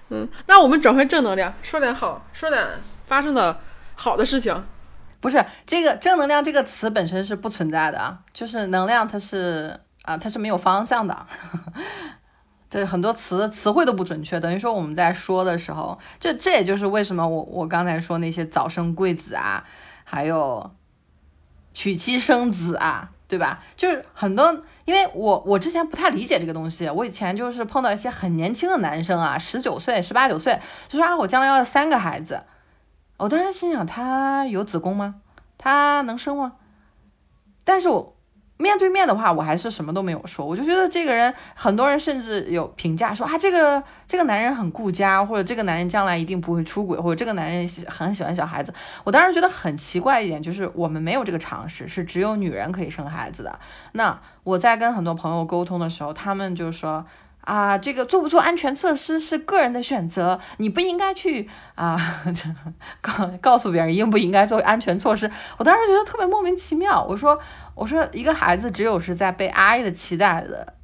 [0.09, 2.63] 嗯，那我们转回正能量，说点好，说点
[3.07, 3.61] 发生的。
[4.03, 4.65] 好的事情，
[5.21, 11.25] 不是这个正能量这个词本身是不存在的啊，就是能量它是啊，它是没有方向的，
[12.69, 19.63] 对很多词词汇都不准确，等于说我们在说的时候，这这也就是为什么我我刚才说那些早生贵子啊，
[20.03, 20.73] 还有
[21.73, 23.63] 娶妻生子啊，对吧？
[23.77, 24.53] 就是很多，
[24.85, 32.43] 因为我我之前不太理解这个东西，我以前就是碰到一些很年轻的男生啊，十九岁、十八九岁，就说啊，我将来要三个孩子。
[33.23, 35.15] 我当时心想，他有子宫吗？
[35.57, 36.55] 他能生吗？
[37.63, 38.17] 但是我
[38.57, 40.45] 面对面的话，我还是什么都没有说。
[40.45, 48.75] 我就觉得这个人，很多人甚至有评价说啊，这个这个男人很顾家，或者这个男人将来一定不会出轨，或者这个男人很喜欢小孩子。
[49.05, 53.57] 我当时觉得很奇怪一点，就是我们没有这个常识，是只有女人可以生孩子的。
[53.93, 57.07] 那我在跟很多朋友沟通的时候，他们就说。
[57.43, 61.97] 啊，这个做不做安全措施是个人的选择，你不应该去啊
[63.01, 65.29] 告告诉别人应不应该做安全措施。
[65.59, 67.03] 我当时觉得特别莫名其妙。
[67.03, 67.39] 我说，
[67.75, 70.75] 我说一个孩子只有是在被爱的期待的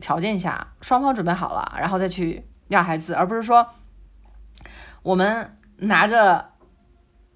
[0.00, 3.66] 条件下，双方准备好了，然后再去要孩子，而不是说
[5.02, 6.50] 我们拿着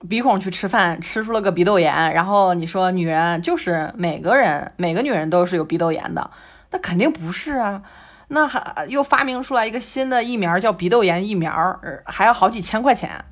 [0.06, 6.30] 鼻孔去吃饭，吃出了个鼻窦炎，然后你说女人就是每个人每个女人都是有鼻窦炎的，
[6.72, 7.82] 那肯定不是啊。
[8.28, 13.24] 那还又发明出来一个新的疫苗，叫鼻窦炎疫苗，还要好几千块钱。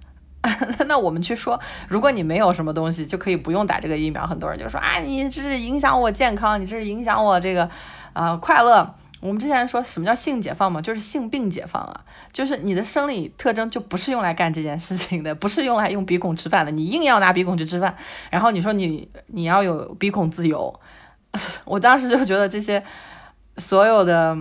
[0.87, 4.27] 那我们去说，如果你没有什么东西，就可以不用打这个疫苗。
[4.27, 7.69] 很多人就说啊，你这是影响我健康，你这是影响我这个
[8.13, 8.95] 啊快乐。
[9.23, 11.99] 我们之前说什么叫性解放嘛，就是性病解放啊，
[12.31, 16.71] 就是你的生理特征就不是用来干这件事情的，不是用来用鼻孔吃饭的。
[16.71, 17.97] 你硬要拿鼻孔去吃饭，
[18.31, 20.79] 然后你说你你要有鼻孔自由，
[21.65, 22.85] 我当时就觉得这些
[23.57, 24.37] 所有的。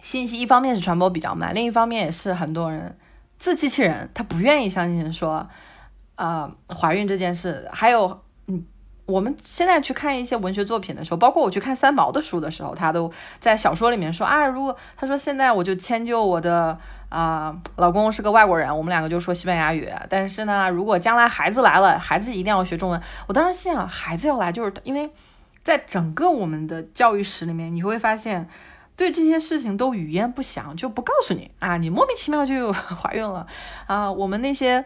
[0.00, 2.96] 信息一方面是传播比较慢，另一方面也是很多人
[3.38, 5.46] 自欺欺人，他不愿意相信说，
[6.16, 7.68] 呃，怀孕这件事。
[7.72, 8.64] 还有，嗯，
[9.06, 23.00] 我们现在去看一些文学作品的时候，包括我去看三毛的书的时候，他都在小说里面说啊，如果他说现在我就迁就我的啊、老公是个外国人，我们两个就说西班牙语，但是呢，如果将来孩子来了，孩子一定要学中文。
[23.26, 25.10] 我当时心想，孩子要来，就是因为
[25.62, 28.48] 在整个我们的教育史里面，你会发现。
[28.98, 33.46] 对这些事情都语焉不详，就不告诉你啊，你莫名其妙就 怀孕了
[33.86, 34.10] 啊。
[34.10, 34.84] 我们那些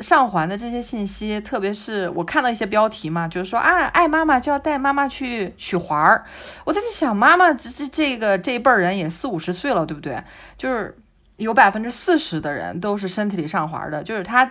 [0.00, 6.24] 上环的这些信息，特别是我看到一些标题嘛，就是说啊，爱妈妈就要带妈妈去取环儿。
[6.64, 10.24] 我在这想，妈妈这这这个这一辈儿人也四五十岁了，对不对？
[10.56, 10.96] 就是
[11.36, 14.50] 有百分之四十的人都是身体里上环的，就是他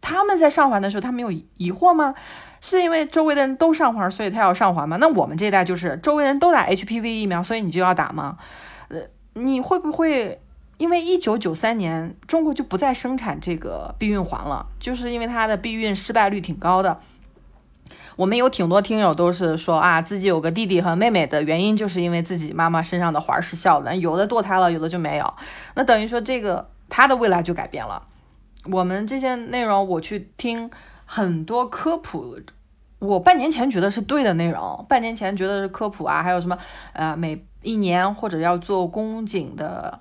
[0.00, 2.14] 他们在上环的时候，他们有疑惑吗？
[2.60, 4.96] 是因为周围的人都上环，所以他要上环吗？
[4.98, 8.36] 那我们这一代就是周围人都打 HPV 疫苗，所以你就要打吗？
[8.88, 9.00] 呃，
[9.34, 10.40] 你会不会
[10.76, 14.66] 因为一九九三年中国就不再生产这个避孕环了？
[14.80, 16.98] 就是因为它的避孕失败率挺高的。
[18.16, 25.34] 我们有挺多听友都是说啊，自己有个弟弟和妹妹的原因，就是因为自己妈妈身上的环失效的，有的堕胎了，有的就没有。
[25.74, 28.02] 那等于说这个他的未来就改变了。
[28.64, 30.68] 我们这些内容我去听。
[31.10, 32.38] 很多科普，
[32.98, 36.58] 我半年前觉得是对的内容，半年前觉得是科普啊，还有什么
[36.92, 39.98] 呃，每一年或者要做宫颈的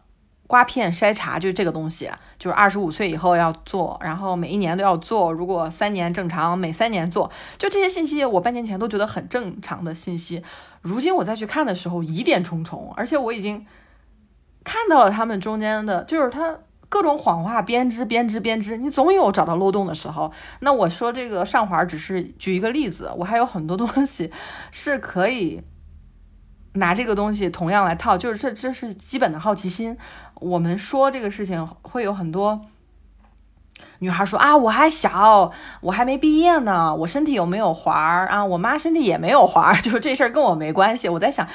[0.48, 10.44] 刮片筛查，就是这个东西，就是二十五岁以后要做，然后每一年都要做，如果三年正常，每三年做，就这些信息，我半年前都觉得很正常的信息，
[10.82, 13.66] 如今我再去看的时候疑点重重，而且我已经
[14.66, 16.58] 看到了他们中间的，就是他。
[16.90, 20.32] 各种谎话编织编织编织，你总有找到漏洞的时候。
[20.62, 24.32] 那我说这个上环只是举一个例子，我还有很多东西
[24.72, 25.62] 是可以
[26.74, 29.98] 拿这个东西同样来套，就是这这是基本的好奇心。
[30.36, 32.62] 我们说这个事情会有很多
[34.00, 38.46] 女孩说啊，我还小，我还没毕业呢，我身体有没有环儿啊？
[38.46, 41.10] 我妈身体也没有环儿， 就是这事儿跟我没关系。
[41.10, 41.46] 我在想，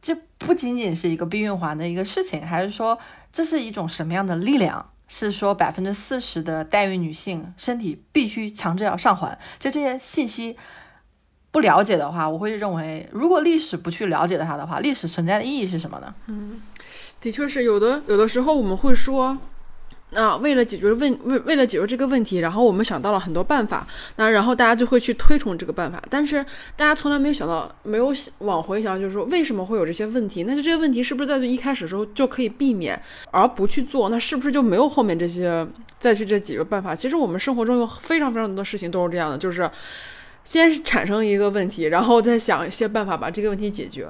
[0.00, 2.98] 这不仅仅是一个避孕环的一个事情，还是说？
[3.32, 4.90] 这是一种什么样的力量？
[5.12, 9.36] 是说百分之四十的代孕女性身体必须强制要上环？
[9.58, 10.56] 就这些信息
[11.50, 16.14] 不了解的话，我会认为，如果历史不去了解它的话，历史存在的意义是什么呢？
[16.28, 16.62] 嗯，
[17.20, 18.00] 的确是有的。
[18.06, 19.36] 有的时候我们会说。
[20.12, 26.44] 那为了解决问为为了解决这个问题，然后我们想到了很多办法，那然后大家就会去推崇这个办法，但是
[26.76, 30.42] 大家从来没有想到，没有往回想，就是说为什么会有这些问题？
[30.42, 34.08] 那就这些问题是不是在一开始的时候就可以避免，而不去做？
[34.08, 35.66] 那是不是就没有后面这些
[35.98, 36.94] 再去这几个办法？
[36.94, 39.70] 其实我们生活中有非常非常多的事情都是这样的，就是
[40.44, 44.08] 先产生一个问题，然后再想一些办法把这个问题解决。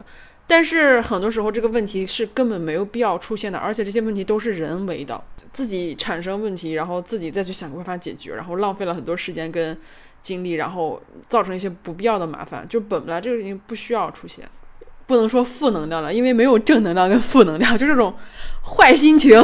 [0.51, 9.79] 但是很多时候这个问题是根本没有必要出现的，而且这些问题都是人为的，自己产生问题，然后自己再去想个办法解决，然后浪费了很多时间跟
[10.21, 12.67] 精力，然后造成一些不必要的麻烦。
[12.69, 14.45] 就本来这个事情不需要出现，
[15.11, 18.15] 不能说负能量了，因为没有正能量跟负能量，就这种
[18.63, 19.37] 坏心情。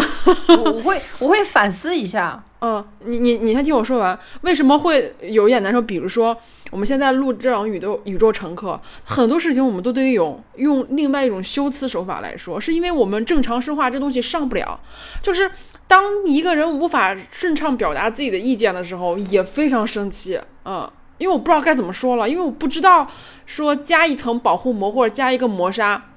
[0.46, 2.40] 我会我会反思一下。
[2.60, 5.82] 嗯，你你你先听我说完，为什么会有一点难受？
[5.82, 6.36] 比如说，
[6.70, 14.78] 我们现在录这场宇宙宇宙乘客，很多事情我们都得用用另外一种修辞手法来说，是因为我们正常说话这东西上不了。
[15.20, 15.50] 就是
[15.88, 20.40] 当一个人无法顺畅表达自己的意见的时候，也非常生气。
[20.64, 23.06] 嗯，因为我不知道该怎么说了，因为我不知道
[23.46, 26.10] 说加一层保护膜或者加一个磨砂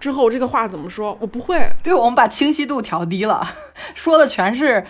[0.00, 1.68] 之后这个话怎么说，我不会。
[1.82, 3.46] 对我们把清晰度调低了，
[3.94, 4.84] 说的全是。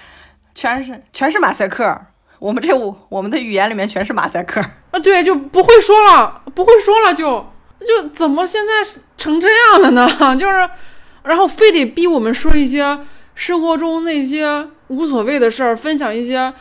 [0.54, 1.98] 全是全是马赛克，
[2.38, 4.60] 我们这我我们的语言里面全是马赛克
[4.90, 5.00] 啊！
[5.02, 7.46] 对，就不会说了，不会说了，就
[7.80, 10.06] 就怎么现在成这样了呢？
[10.36, 10.68] 就是，
[11.22, 12.98] 然后非得逼我们说一些
[13.34, 16.52] 生活中那些无所谓的事儿，分享一些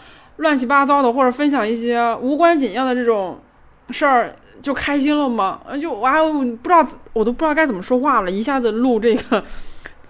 [0.41, 3.39] 乱七八糟的，或者分享一些无关紧要的这种
[3.89, 5.61] 事儿，就开心了吗？
[5.81, 9.43] 就我还不知道，我都不知道该怎么说话了，一下子录这个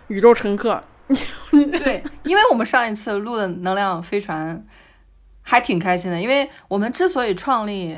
[0.07, 0.81] 宇宙乘客。
[1.51, 4.65] 对，因为我们上一次录的能量飞船
[5.41, 7.97] 还挺开心的，因为我们之所以创立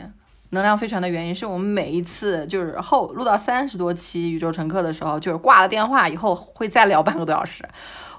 [0.49, 7.63] 能量飞船的原因，是我们每一次就是后录到三十多期宇宙乘客的时候，就是挂了电话以后会再聊半个多小时。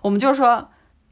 [0.00, 0.68] 我们就说，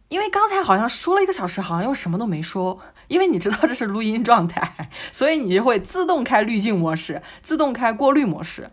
[0.09, 2.79] 因为刚才好像说了一个小时，好像又什么都没说，
[3.13, 8.71] 因为你知道这是录音状态，所以你就会自动开滤镜模式，自动开过滤模式。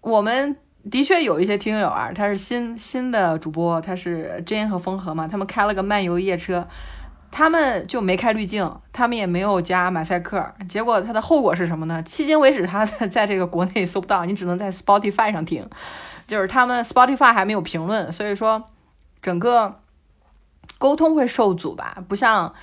[0.00, 0.56] 我们。
[0.90, 6.66] 的确有一些听友啊，他是新新的主播，他是 JAN 和风和嘛，他们开了个漫游夜车，
[7.30, 12.02] 他们就没开滤镜，他们也没有加马赛克，结果他的后果是什么呢？
[12.06, 15.68] 迄今为止，他在这个国内搜不到，你只能在 Spotify 上听，
[16.26, 18.64] 就是他们 Spotify 还没有评论，所以说
[19.20, 19.82] 整个
[20.78, 22.54] 沟通会受阻吧，不像，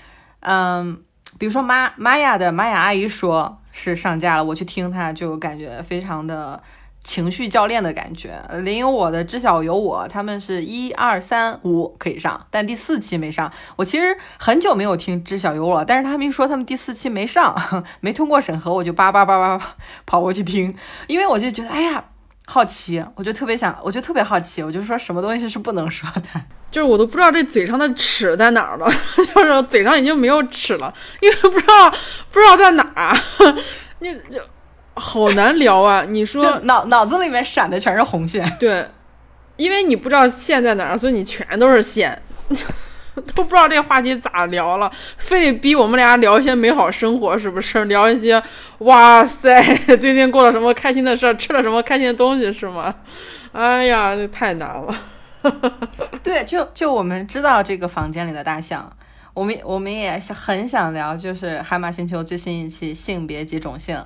[0.41, 1.01] 嗯，
[1.37, 6.61] 比如说玛玛雅的玛雅阿姨说是上架了，我去听她就感觉非常的。
[7.03, 13.49] 情绪教练的感觉，林有我的知晓有我，他们是一二三五可以上，但第四期没上。
[13.77, 17.55] 我其实很久没有听知晓有我，但是他们一说他们第四期没上，
[18.01, 19.75] 没通过审核，我就叭叭叭叭
[20.05, 20.75] 跑过去听，
[21.07, 22.03] 因为我就觉得哎呀
[22.45, 28.89] 好奇，我就特别想，我就特别好奇，我就说什么东西是不能说的，就是我都不知道这嘴上的齿在哪儿了，
[29.33, 31.89] 就是嘴上已经没有齿了，因为不知道
[32.31, 33.17] 不知道在哪儿，
[33.99, 34.39] 你就。
[34.99, 36.03] 好难聊啊！
[36.09, 38.83] 你说脑脑子里面闪的全是红线，对，
[39.55, 42.19] 因为你不知道线在哪儿，所以你全都是线，
[43.35, 47.85] 都不知道这个话题咋聊了，非得逼我们俩聊一些美好生活，是不是？
[47.85, 48.41] 聊一些
[48.79, 52.95] 哇塞，最近过了什么开心的事儿，吃了什么开心的东西，是吗？
[53.51, 54.95] 哎呀，这太难了。
[56.23, 58.91] 对，就就我们知道这个房间里的大象，
[59.33, 64.03] 我们我们也很想聊，就是海马星球最新一期性别及种姓。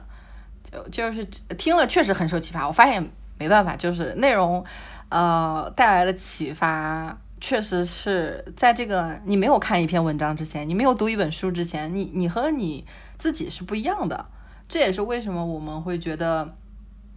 [0.64, 1.26] 就就是
[1.58, 4.64] 听了确实很受启发，我发现没办法，就是内容，
[5.10, 12.86] 呃带来的启发，确实是在这个你没有看一篇文章之前，你没有读一本书之前，你你和你
[13.18, 14.26] 自己是不一样的。
[14.68, 16.56] 这也是为什么我们会觉得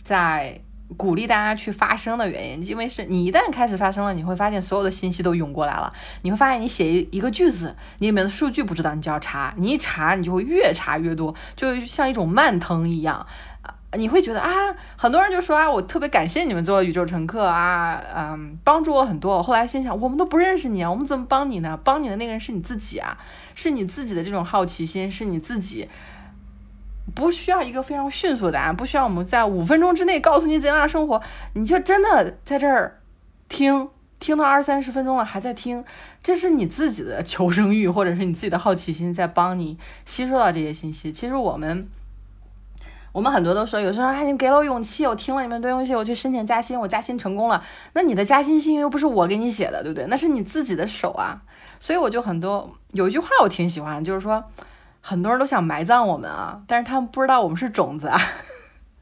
[0.03, 0.61] 在。
[0.97, 5.93] 鼓励大家去发声的原因，因为是你一旦开始发声了，你会发现所有的信息都涌过来了。
[6.23, 9.55] 你会发现，你写一一个句子，你里面的数据不知道，你就要查。
[9.57, 13.27] 你一查，你就会越查越多，就像一种慢腾一样。
[13.97, 14.51] 你会觉得啊，
[14.97, 19.37] 很多人就说啊，我特别感谢你们做了宇宙乘客啊，嗯，帮助我很多。
[19.37, 21.79] 我后来心想，我们都不认识你啊，我们怎么帮你呢？
[21.85, 23.17] 帮你的那个人是你自己啊，
[23.55, 25.89] 是你自己的这种好奇心，是你自己。
[27.15, 31.21] 不需要一个非常迅速的答案，不需要我们在五分钟之内告诉你怎样的生活，
[31.53, 33.01] 你就真的在这儿
[33.49, 35.85] 听，听到二三十分钟了还在听，
[36.23, 39.77] 这是你自己的求生欲，或者是你自己的好奇心在帮你
[40.07, 41.13] 吸收到这些信息。
[41.13, 41.87] 其实我们，
[43.13, 47.63] 我们很多都说，有时候哎，你给了我勇气，我听了你们的东西，我去申请加薪，我加薪成功了。
[47.93, 50.07] 那你的加薪信又不是我给你写的，对不对？
[50.09, 51.43] 那是你自己的手啊。
[51.79, 54.43] 所以我就很多有一句话我挺喜欢，就是说。
[55.07, 58.19] 很多人都想埋葬我们啊，但是他们不知道我们是种子啊。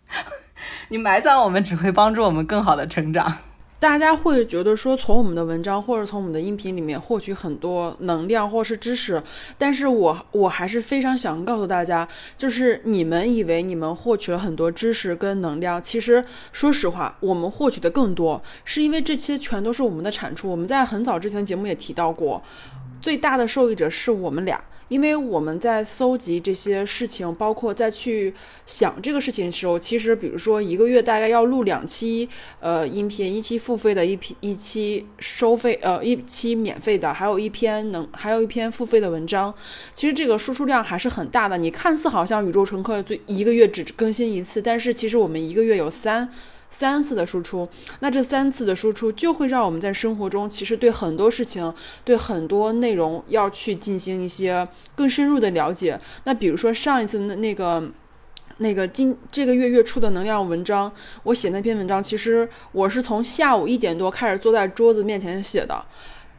[0.90, 3.32] 你埋葬我们只会帮助我们更好的成长。
[3.78, 9.22] 大家会觉得说从我们的文章或者从我们的音频里面获取很多能量或是知识，
[9.56, 20.50] 但是我我还是非常想告诉大家，就是你们以为你们获取了很多知识跟能量，其实说实话，我们获取的更多，是因为这些全都是我们的产出。
[20.50, 22.42] 我们在很早之前节目也提到过，
[23.00, 24.60] 最大的受益者是我们俩。
[24.92, 28.34] 因为我们在搜集这些事情，包括再去
[28.66, 32.28] 想这个事情的时候，其实比如说一个月大概要录两期
[32.60, 39.54] 呃音频，一期付费的，一批一期收费呃一期免费的，还有一篇能还有一篇付费的文章，
[39.94, 41.56] 其实这个输出量还是很大的。
[41.56, 46.28] 你看似好像宇宙乘客最一个月只更新一次，但是其实我们一个月有三。
[46.74, 47.68] 三次的输出，
[48.00, 56.00] 那这三次的输出就会让我们在生活中，其实对很多事情、对很多内容要去进行一些更深入的了解。
[56.24, 57.86] 那比如说上一次那那个
[58.56, 60.90] 那个今这个月月初的能量文章，
[61.24, 65.84] 我写那篇文章，其实我是从下午一点多开始坐在桌子面前写的。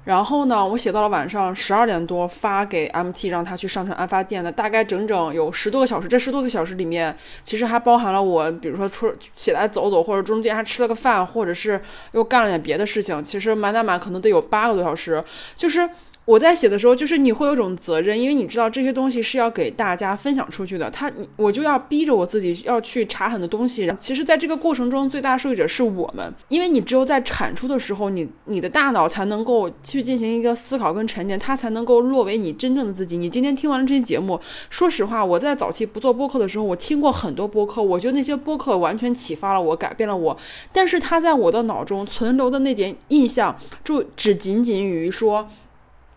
[0.05, 6.07] 然后呢，我写到了晚上十二点多发给 MT，让他去上传案发店的，大概整整有十多个小时。
[6.07, 11.81] 这十多个小时里面，其实还包含了我，比如说出起来走走，或者中间还吃了个饭，或者是
[12.11, 13.23] 又干了点别的事情。
[13.23, 15.23] 其实满打满可能得有八个多小时，
[15.55, 15.89] 就是。
[16.25, 20.89] 我在写的时候，就是你会有种责任，因为你知道这些东西是要给大家分享出去的。
[20.89, 23.93] 他，我就要逼着我自己要去查很多东西。
[23.99, 33.17] 其实，在这个过程中，最大受益者是我们，因为你只有在产出的时候，你你的大脑才能够去进行一个思考跟沉淀，它才能够落为你真正的自己。
[33.17, 40.37] 你今天听完了这期节目，说实话，我在早期不做播客的时候，我听过很多播客，我觉得那些播客完全启发了我，改变了我。
[40.71, 45.49] 但是，它在我的脑中存留的那点印象，就只仅仅于说。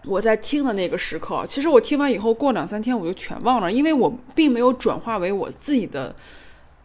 [0.06, 6.14] 我在听的那个时刻，其实我听完以后，过两三天我就全忘了，因为我并没有转化为我自己的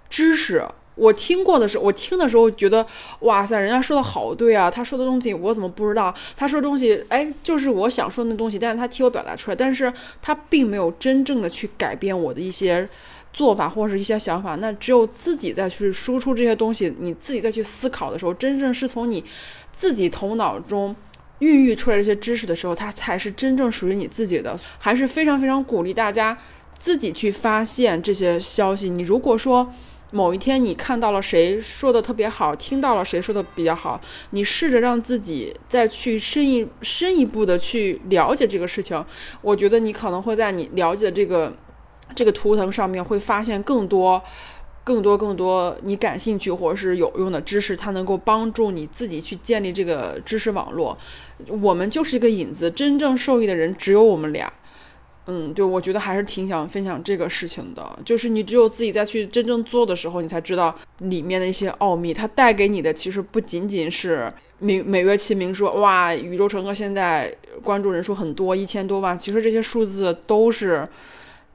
[0.10, 0.66] 知识。
[0.96, 2.86] 我听过的时候，我听的时候觉得，
[3.22, 6.14] 哇塞，人家说的好对啊，他说的东西我怎么不知道？
[6.36, 9.92] 他说东西，哎，就是我想说的那东西，但是他替我表达出来，但是
[10.22, 12.88] 他并没有真正的去改变我的一些
[13.32, 14.56] 做法或者是一些想法。
[14.56, 19.24] 那只有自己再去输出这些东西，你自己再去思考的时候，真正是从你
[19.72, 20.96] 自己头脑中。
[21.42, 24.58] 孕育出来这些知识的时候，它才是真正属于你自己的。
[24.80, 26.36] 还是非常非常鼓励大家
[26.78, 28.90] 自己去发现这些消息。
[28.90, 29.72] 你如果说
[30.12, 34.00] 某一天你看到了谁说的特别好，听到了谁说的比较好，
[34.32, 39.04] 你试着让自己再去深一深一步的去了解这个事情，
[39.42, 41.54] 我觉得你可能会在你了解这个
[42.14, 44.22] 这个图腾上面会发现更多。
[44.84, 50.98] 更多更多你感兴趣或者是有用的知识，它能够帮助你自己去建立这个知识网络。
[51.62, 54.52] 我们就是一个引子，真正受益的人只有我们俩。
[55.28, 57.98] 嗯，对，我觉得还是挺想分享这个事情的。
[58.04, 62.12] 就是你只有自己再去真正做的时候，你才知道里面的一些奥秘。
[62.12, 69.18] 它带给你的其实不仅仅是每每月齐名说哇，宇宙乘客现在关注人数很多，一千多万。
[69.18, 70.88] 其实这些数字都是，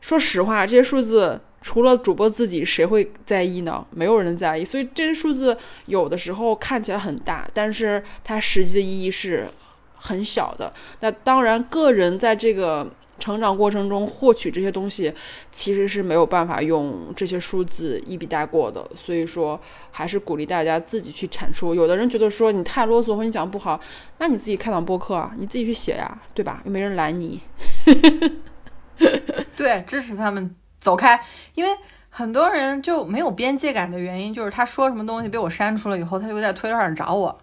[0.01, 1.41] 说实话，这些数字。
[1.63, 3.85] 除了主播自己，谁会在意呢？
[3.91, 9.49] 没有人在意，所以这些数字有的时候看起来很大，但是它实际的意义是
[9.97, 10.73] 很小的。
[11.01, 12.89] 那当然，个人在这个
[13.19, 15.13] 成长过程中获取这些东西，
[15.51, 18.89] 其实是没有办法用这些数字一笔带过的。
[18.95, 21.75] 所以说，还是鼓励大家自己去产出。
[21.75, 23.81] 有的人觉得说你太啰嗦或你讲不好，
[24.19, 26.63] 那你自己开档播客啊，你自己去写呀，对吧？
[26.65, 27.41] 又没人拦你。
[29.57, 30.55] 对，支持他们。
[30.79, 31.21] 走开，
[31.57, 31.71] 因为
[32.11, 37.37] 很多人就没有边界感的原因，就是他说什么东西被我删除了以后，他就在推特上找我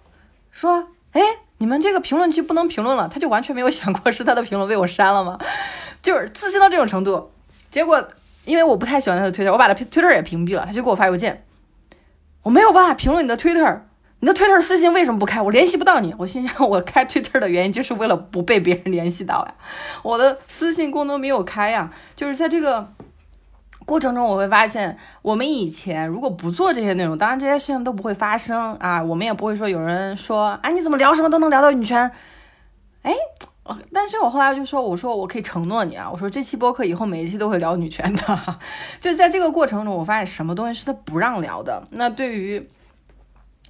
[0.49, 1.21] 说：“哎，
[1.57, 5.37] 你们这个评论区不能评论了。”他就完全没有想过是他的评论被我删了吗？
[6.01, 7.31] 就是自信到这种程度。
[7.69, 8.07] 结果
[8.45, 11.43] 因为我不太喜欢他的推特，我把他推特也屏蔽了，他就给我发邮件，
[12.43, 13.81] 我没有办法评论你的推特，
[14.23, 15.41] 你的推特私信为什么不开？
[15.41, 16.15] 我联系不到你。
[16.17, 19.53] 我心想，我开推特的原因就是为了不被别人联系到呀，
[20.01, 22.89] 我的私信功能没有开呀，就是在这个。
[23.85, 32.09] 过程中我会发现，我们以前如果不做这些内容，当然这些事情都不会发生啊，我们也不会说有人说，啊你怎么聊什么都能聊到女权，
[33.01, 33.13] 哎，
[33.91, 38.39] 但是我后来就说，我说我可以承诺你啊，我说这期播客以后每一期都会聊女权的，
[39.01, 41.85] 就在这个过程中，我发现什么东西是他不让聊的。
[41.89, 42.65] 那对于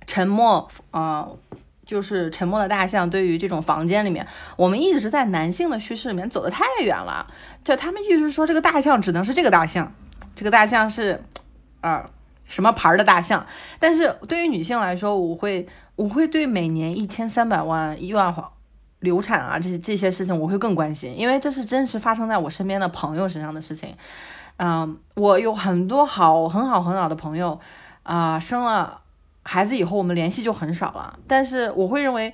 [0.06, 1.28] 沉默，啊，
[1.86, 4.26] 就是沉默的大象，对于这种房间里面，
[4.58, 7.28] 我们一直在男性的叙事里面走得太远了，
[7.64, 9.94] 就他们一直说这个大象只能是这个大象。
[10.36, 11.24] 这个大象是，
[11.82, 12.10] 啊，
[12.46, 13.46] 什么牌的大象？
[13.80, 18.34] 但是对于女性来说，我会我会对每年一千三百万亿万
[19.00, 23.96] 流产啊，这些这些事情我会更关心，因为这是真实发生在我身边的朋友身上的事情。
[24.58, 27.60] 嗯，我有很多好很好很好的朋友
[28.04, 29.02] 啊，生了
[29.44, 31.20] 孩子以后，我们联系就很少了。
[31.28, 32.34] 但是我会认为，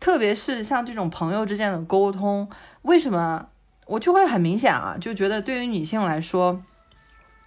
[0.00, 2.48] 特别是像这种朋友之间的沟通，
[2.82, 3.46] 为什么
[3.86, 6.62] 我就会很明显啊，就觉得对于女性来说。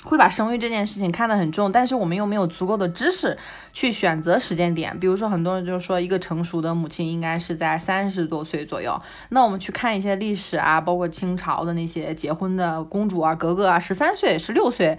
[0.04, 3.36] 会把生育这件事情看得很重，但是我们又没有足够的知识
[3.74, 4.98] 去选择时间点。
[5.00, 9.02] 比如说，很多人就是说一个成熟的母亲应该是在三十多岁左右。
[9.30, 14.98] 那我们去看一些历史啊，包括清朝的那些结婚的公主啊、格格啊，十三岁、十六岁。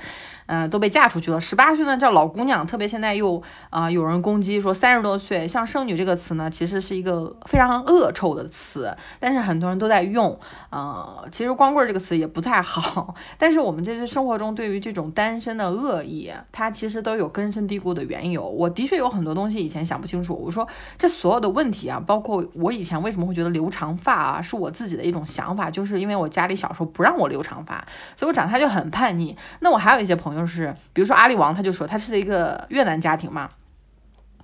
[0.48, 1.40] 嗯，都被嫁出去了。
[1.40, 3.40] 十八岁呢叫老姑娘，特别现在又
[3.70, 10.40] 啊有人攻击说三十多岁，像剩女这个词呢，其实是一个非常恶臭的词，但是很多人都在用。
[10.70, 18.42] 呃，其实光棍这个词也不太好，但是我们这是生活中对于这种单身的恶意，它其实都有根深蒂固的缘由。
[18.42, 20.34] 我的确有很多东西以前想不清楚。
[20.34, 27.86] 我说这所有的问题啊，包括我以前为什么会觉得留长发啊，是我自己的一种想法，就是因为我家里小时候不让我留长发，
[28.16, 29.36] 所以我长大就很叛逆。
[29.60, 30.37] 那我还有一些朋友。
[30.38, 33.50] 就是，比如说阿里王，他就说他是一个越南家庭嘛。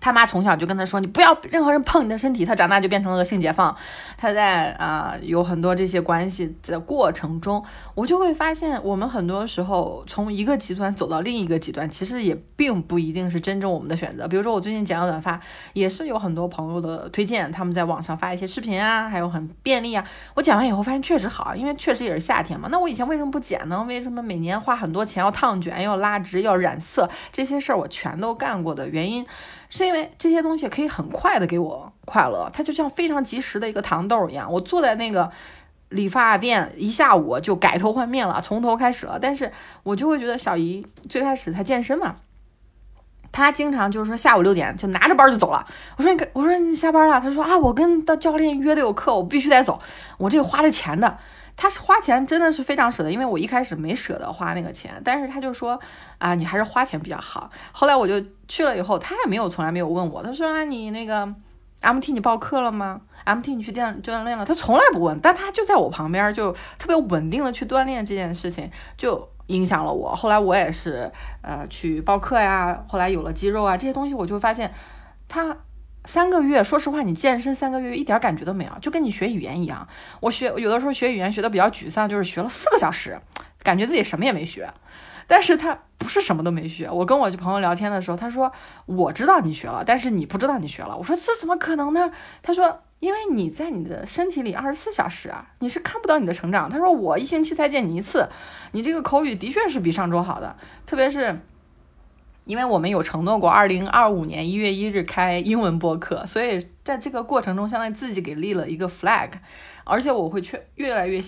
[0.00, 3.74] 他妈从小就跟他说：“你不要任何人碰你的身体。”他长大就变成了个性解放。
[4.18, 7.64] 他在啊有很多这些关系的过程中，
[7.94, 14.28] 我就会发现，我们很多时候从一个极端走到另一个极端，其实也并不一定是真正我们的选择。
[14.28, 15.40] 比如说我最近剪了短发，
[15.72, 20.04] 也是有很多朋友的推荐，他们在网上发一些视频啊，还有很便利啊。
[20.34, 22.68] 我剪完以后发现确实好，因为确实也是夏天嘛。
[22.70, 23.82] 那我以前为什么不剪呢？
[23.88, 29.24] 为什么每年花很多钱要烫卷、要拉直、要染色这些事儿我全都干过的原因？
[29.76, 34.48] 是因为这些东西可以很快的给我快乐，它就像非常及时的一个糖豆一样。
[34.52, 35.28] 我坐在那个
[35.88, 39.18] 理发店一下午就改头换面了，从头开始了。
[39.20, 39.50] 但是
[39.82, 42.14] 我就会觉得小姨最开始她健身嘛，
[43.32, 45.66] 她经常就是说下午六点就拿着包就走了。
[45.96, 49.80] 我说你我说你下班了，她说啊我跟到教练约的有课，我必须得走，
[50.18, 51.18] 我这个花着钱的。
[51.56, 55.78] 他是花钱真的是非常舍得，因为我一开始没舍得花那个钱，但是他就说
[56.18, 57.50] 啊，你还是花钱比较好。
[57.72, 58.14] 后来我就
[58.48, 61.26] 去了以后，他也没有从来没有问我，他说啊，你那个
[61.80, 64.44] MT 你报课了吗？MT 你去锻锻炼了？
[64.44, 70.14] 他从来不问，但他就在我旁边，就特别稳定的去锻炼这件事情，就影响了我。
[70.14, 71.10] 后来我也是
[71.42, 74.72] 呃去报课呀，后来有了肌肉啊这些东西，我就发现
[75.28, 75.56] 他
[76.06, 79.88] 三个月，说实话，你健身三个月一点感觉都没有，就跟你学语言一样。
[80.20, 83.18] 我学有的时候学语言学的比较沮丧，就是学了四个小时，
[83.62, 84.68] 感觉自己什么也没学。
[85.26, 86.90] 但是他不是什么都没学。
[86.90, 88.52] 我跟我朋友聊天的时候，他说
[88.84, 90.94] 我知道你学了，但是你不知道你学了。
[90.94, 92.10] 我说这怎么可能呢？
[92.42, 96.68] 他说因为你在你的身体里二十四小时啊，你是看不到你的成长。
[96.68, 98.28] 他说我一星期才见你一次，
[98.72, 101.40] 你这个口语的确是比上周好的，特别是。
[102.44, 109.30] 因为我们有承诺过，二零二五年一月一日开英文播客，所以在这个过程中，相当于自己给立了一个 flag，
[109.84, 111.22] 而且我会去越来越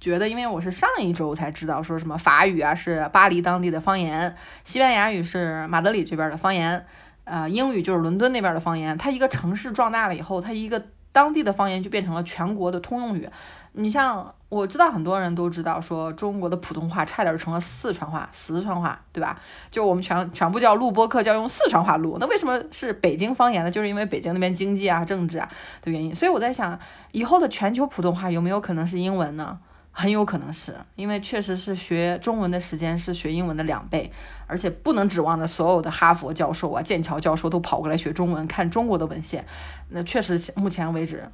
[0.00, 6.84] 觉得，因为我是上一周才知道说什么法语啊是巴黎当地的方言，西班牙语是马德里这边的方言，
[7.24, 8.98] 呃，英语就是伦敦那边的方言。
[8.98, 13.28] 它一个城市壮大了以后，它一个当地的方言就变成了全国的通用语。
[13.72, 14.34] 你像。
[14.48, 19.36] 我知道很多人都知道，说中国的普通话差点成了四川话、四川话，对吧？
[19.72, 22.16] 就我们全全部叫录播课，叫用四川话录。
[22.20, 23.70] 那为什么是北京方言呢？
[23.70, 25.48] 就是因为北京那边经济啊、政治啊
[25.82, 26.14] 的原因。
[26.14, 26.78] 所以我在想，
[27.10, 29.58] 以后的全球普通话有没有可能是英文呢？
[29.90, 34.12] 很有可能是，因为确实是学中文的时间是学英文的两倍，
[34.46, 39.44] 而且不能指望着所有的哈佛教授啊、剑桥教授都跑过来学中文、看中国的文献。
[39.88, 41.28] 那确实，目前为止。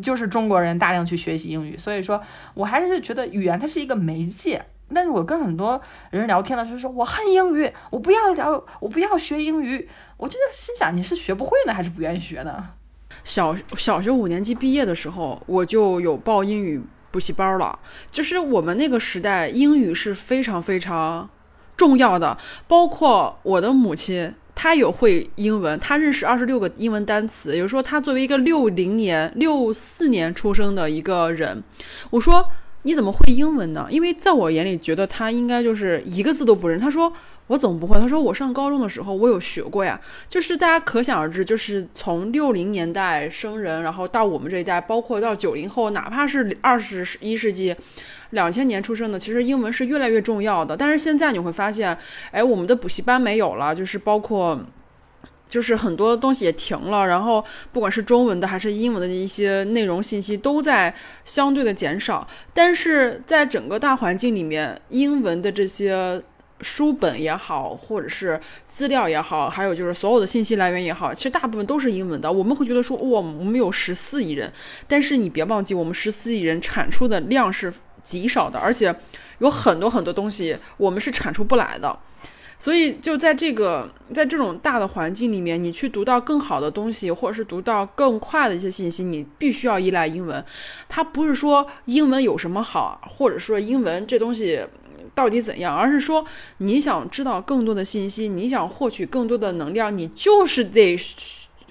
[0.00, 2.20] 就是中国人大量去学习英语，所以说
[2.54, 4.64] 我还是觉得语言它是一个媒介。
[4.92, 5.80] 但是我跟很多
[6.10, 9.88] 人聊天的时候说我恨英语，我不要聊，我不要学英语。
[10.18, 12.70] 我就是心想你是学不会呢，还是不愿意学呢？
[13.24, 17.78] 小小学五年级毕业的时候，我就有报英语补习班了。
[18.10, 21.30] 就是我们那个时代，英语是非常非常
[21.76, 22.36] 重要的，
[22.68, 24.34] 包括我的母亲。
[24.54, 27.52] 他有会英文，他认识二十六个英文单词。
[27.52, 31.62] 也就是说，他作为一个六零年、六四年出生的一个人，
[32.10, 32.48] 我说
[32.82, 33.86] 你怎么会英文呢？
[33.90, 36.78] 因为在我眼里，觉得他应该就是一个字都不认。
[36.78, 37.12] 他说
[37.48, 37.98] 我怎么不会？
[38.00, 40.00] 他说我上高中的时候我有学过呀。
[40.28, 47.76] 就是大家可想而知，就是从六零年代生人，然后到我们这一代，包括到九零后，哪怕是二十一世纪。
[48.30, 50.76] 两千年出生的，其实英文是越来越重要的。
[50.76, 51.96] 但是现在你会发现，
[52.32, 54.58] 哎，我们的补习班没有了，就是包括，
[55.48, 57.06] 就是很多东西也停了。
[57.06, 60.92] 然后不管是中文的还是英文的一些内容信息，都在
[61.24, 62.26] 相对的减少。
[62.52, 66.20] 但是在整个大环境里面，英文的这些
[66.64, 72.32] 书本也好，或者是资料也好，还有就是所有的信息来源也好，其实大部分都是英文的。
[72.32, 74.52] 我们会觉得说，哇，我们有十四亿人，
[74.88, 77.72] 但是你别忘记，我们十四亿人产出的量是。
[78.04, 78.94] 极少的，而且
[79.38, 81.98] 有很多很多东西我们是产出不来的，
[82.58, 90.44] 所以就在这个在这种大的环境里面，你去读到更好的东西，或者是读到更快的一些信息，你必须要依赖英文。
[90.86, 94.60] 它不是说英文有什么好，或者说英文这东西
[95.14, 96.24] 到底怎样，而是说
[96.58, 100.98] 你想知道更多的信息，你想获取更多的能量，你就是得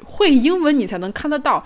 [0.03, 1.65] 会英文，你才能看得到。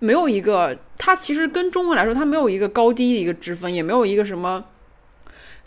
[0.00, 4.64] 没有一个，它其实跟中文来说，它没有一个高低的一个之分，也没有一个什么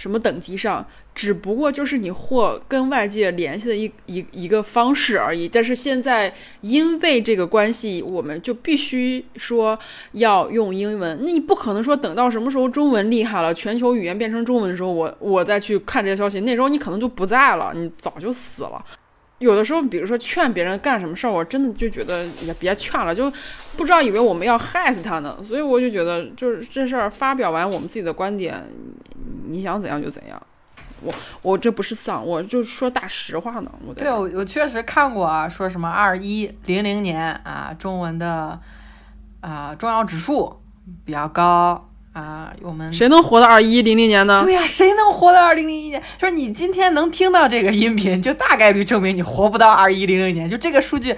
[0.02, 0.84] 什么等级上，
[1.14, 5.48] 只不过就是你或跟外界联系的一一一个方式而已。
[5.48, 9.78] 但是现在因为这个关系，我们就必须说
[10.14, 11.16] 要用英文。
[11.22, 18.84] 那你不可能说等到什么时候中文厉害了，全球语言变成中文的时候，我我再去看这些消息，那时候你可能就不在了，你早就死了。
[19.42, 23.30] 有的时候，比如说劝别人干什么事儿，我真的就觉得也别劝了，就
[23.76, 25.38] 不知道以为我们要害死他呢。
[25.44, 28.64] 所以我就觉得，就是这事儿发表完我们自己的观点，
[29.48, 30.42] 你想怎样就怎样。
[31.04, 31.12] 我
[31.42, 33.72] 我这不是丧，我就说大实话呢。
[33.88, 38.60] 我对我我确实看过啊，说什么二一零零年啊，中文的
[39.40, 40.62] 啊重要指数
[41.04, 41.90] 比较高。
[42.14, 44.42] 啊，我们谁能活到二一零零年呢？
[44.44, 46.02] 对呀，谁能活到二零零一年？
[46.20, 50.50] 说你今天能听到这个音频，就大概率证明你活不到二一零零年。
[50.50, 51.16] 就这个数据。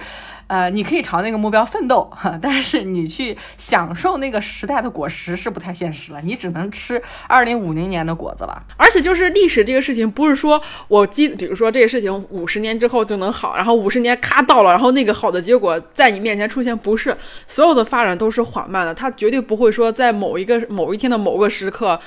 [0.54, 8.62] 呃，你可以朝那个目标奋斗 哈，但是你去享受那个时代的果实是不太现实了，你只能吃二零五零年的果子了。
[8.76, 17.16] 而且就是历史这个事情，不是说我记，比如说这个事情五十年之后就能好，然后五十年咔到了，然后那个好的结果在你面前出现，不是
[17.48, 22.00] 所有的发展都是缓慢的，它绝对不会说在某一个某一天的某个时刻，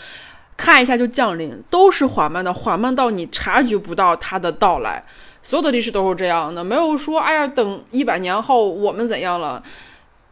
[0.55, 5.03] 看一下就降临，都是缓慢的，缓慢到你察觉不到它的到来。
[5.47, 9.63] 所有的历史都是这样的，没有说哎呀，等一百年后我们怎样了。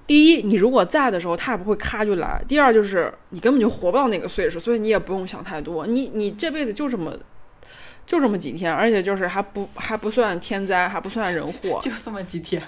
[0.06, 5.88] 第一，你如果在的时候，他也不会咔就来；第二，就是你根本就活不到那个岁数，所以你也不用想太多。
[5.88, 7.14] 你你这辈子就这么
[8.06, 12.62] 就这么几天，而且就是还不还不算天灾，还不算人祸， 就这么几天。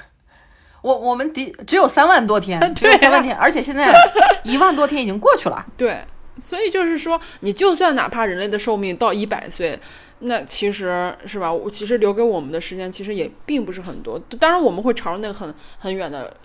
[0.82, 3.94] 我我们的只有三万多天， 只有三万天，而且现在
[4.46, 5.66] 一万多天已经过去了。
[5.76, 6.00] 对。
[6.40, 9.78] 所以就是说，你就算哪怕人类的寿命到一百岁，
[10.20, 11.52] 那其实是吧？
[11.52, 14.20] 我其实留给我们的时间其实也并不是很多。
[14.40, 16.36] 当然，我们会朝着那个很很远的，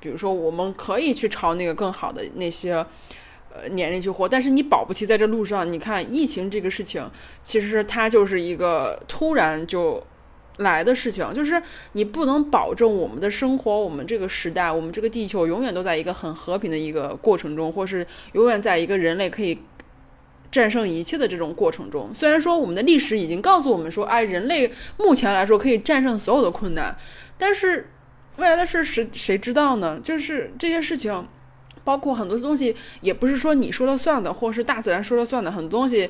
[0.00, 2.74] 比如说我们可以去朝那个更好的那些
[3.52, 4.28] 呃年龄去活。
[4.28, 7.08] 但是你保不齐在这路上，你看疫情这个事情，
[7.42, 10.02] 其实它就是一个突然就。
[10.58, 11.60] 来的事情就是
[11.94, 19.58] 你不能保证我们的生活，我们这个时代，我们这个地球永远都在一个很和平的一个过程中，或是永远在一个人类可以
[20.54, 22.14] 战胜一切的这种过程中。
[22.14, 26.96] 虽然说我们的历史已经告诉我们说，哎，人类目前来说可以战胜所有的困难，
[27.36, 27.90] 但是
[28.36, 29.98] 未来的事谁谁知道呢？
[30.00, 31.26] 就是这些事情，
[31.82, 36.08] 包括很多东西，也不是说你说了算的，或是大自然说了算的，很多东西。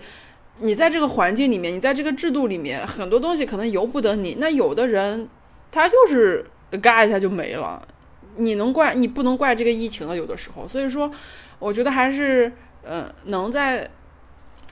[0.60, 4.36] 你在这个环境里面，你在这个制度里面，很多东西可能由不得你。
[4.38, 5.26] 那有的人，
[5.72, 6.44] 他就是
[6.82, 7.82] 嘎一下就没了，
[8.36, 10.68] 你能怪你不能怪这个疫情的，有的时候。
[10.68, 11.10] 所以说，
[11.58, 12.52] 我觉得还是，
[12.84, 13.90] 嗯，能在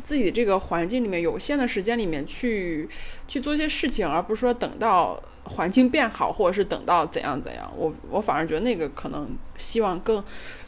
[0.02, 2.88] 自己这个环境里面，有限的时间里面去
[3.28, 7.72] 去做一些事情，而不是说等到环境变好，或者是等到怎样怎样。
[7.76, 10.22] 我我反而觉得那个可能希望更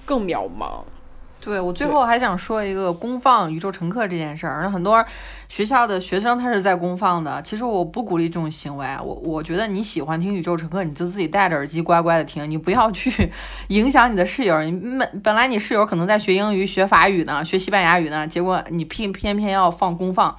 [0.04, 0.82] 更渺茫。
[1.44, 5.04] 对我最后还想说一个公放宇宙乘客这件事儿，那很多
[5.46, 13.30] 学校的学生他是在公放的，其实我不鼓励这种行为，我我觉得你喜欢听宇宙乘客，你就自己戴着耳机乖乖的听，你不要去
[13.68, 20.34] 影响你的室友，你本本来你室友可能在学英语、学法语呢、学西班牙语呢，结果你偏偏偏要放公放。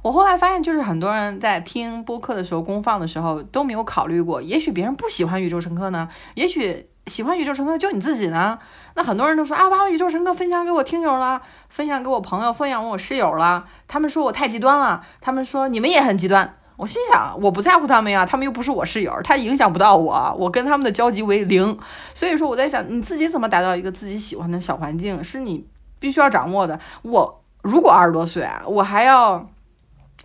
[0.00, 6.86] 我后来发现，就是很多人在听播客的时候，公放的时候都没有考虑过，也许别人不喜欢宇宙乘客呢，也许。
[7.06, 8.58] 喜欢宇宙乘客就你自己呢？
[8.96, 13.66] 那很多人都说啊，把宇宙神歌分享给我听友了，分享给我朋友，分享给我室友了。
[13.86, 16.54] 他们说我太极端了，他们说你们也很极端。
[16.78, 21.78] 我心想，我不在乎他们呀，他们又不是我室友，他影响不到我，我跟他们的交集为零。
[22.14, 25.66] 所以说我在想，你自己怎么打造一个自己喜欢的小环境，是你
[25.98, 26.80] 必须要掌握的。
[27.02, 29.46] 我如果二十多岁，我还要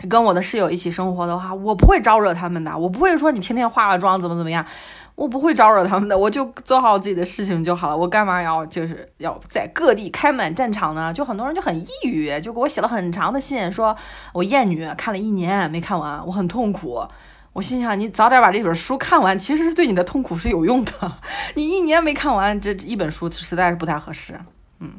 [0.10, 4.66] 跟我的室友一起生活的话，我不会招惹他们的，我不会说你天天化了妆怎么怎么样。
[5.16, 7.98] 我不会招惹他们的，我就做好自己的事情就好了。
[7.98, 11.14] 我干嘛要就是要在各地开满战场呢？
[11.14, 13.96] 就很多人就很抑郁，就给我写了很长的信，说
[14.34, 17.06] 我厌女看了一年没看完，我很痛苦。
[17.54, 20.92] 我心想，你早点把这本书看完，其实是对你的痛苦是有用的。
[21.56, 24.40] 你一年没看完这一本书，实在是不太合适。
[24.80, 24.92] 嗯。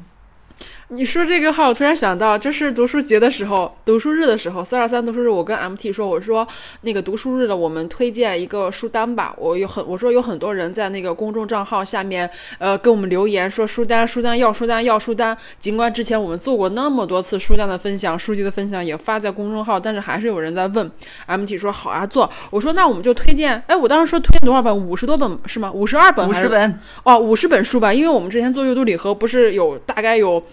[0.94, 6.46] 你说这个话，我突然想到，就是读书节的时候，读书日的时候，四二三读书日，我跟 MT 说，我说
[6.82, 9.34] 那个读书日的，我们推荐一个书单吧。
[9.38, 12.28] 我有很，我说有很多人在那个公众账号下面，
[12.58, 15.34] 呃，给我们留言说书单，书单要书单要书单。
[15.58, 20.90] 尽管之前我们做过那么多次书单的分享，书籍的分享也发在公众号，但是还是有人在问。
[21.26, 22.30] MT 说好啊，做。
[22.50, 24.76] 我说那我们就推荐，哎，我当时说推荐多少本？
[24.76, 25.72] 五十多本是吗？
[25.72, 26.28] 五十二本？
[26.28, 26.78] 五十本？
[27.02, 30.44] 哦，五十本书吧，因为我们之前做阅读礼盒，不是有大概有。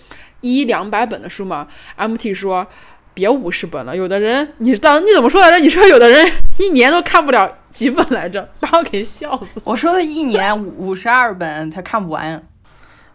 [0.41, 1.67] 一两百本的书吗
[1.97, 2.65] ，MT 说
[3.13, 3.95] 别五十本了。
[3.95, 5.57] 有的人，你当你怎么说来着？
[5.57, 9.61] 你说有的人一年都看不了几本来着，把我给笑死。
[9.63, 12.41] 我说的一年五五十二本，他看不完。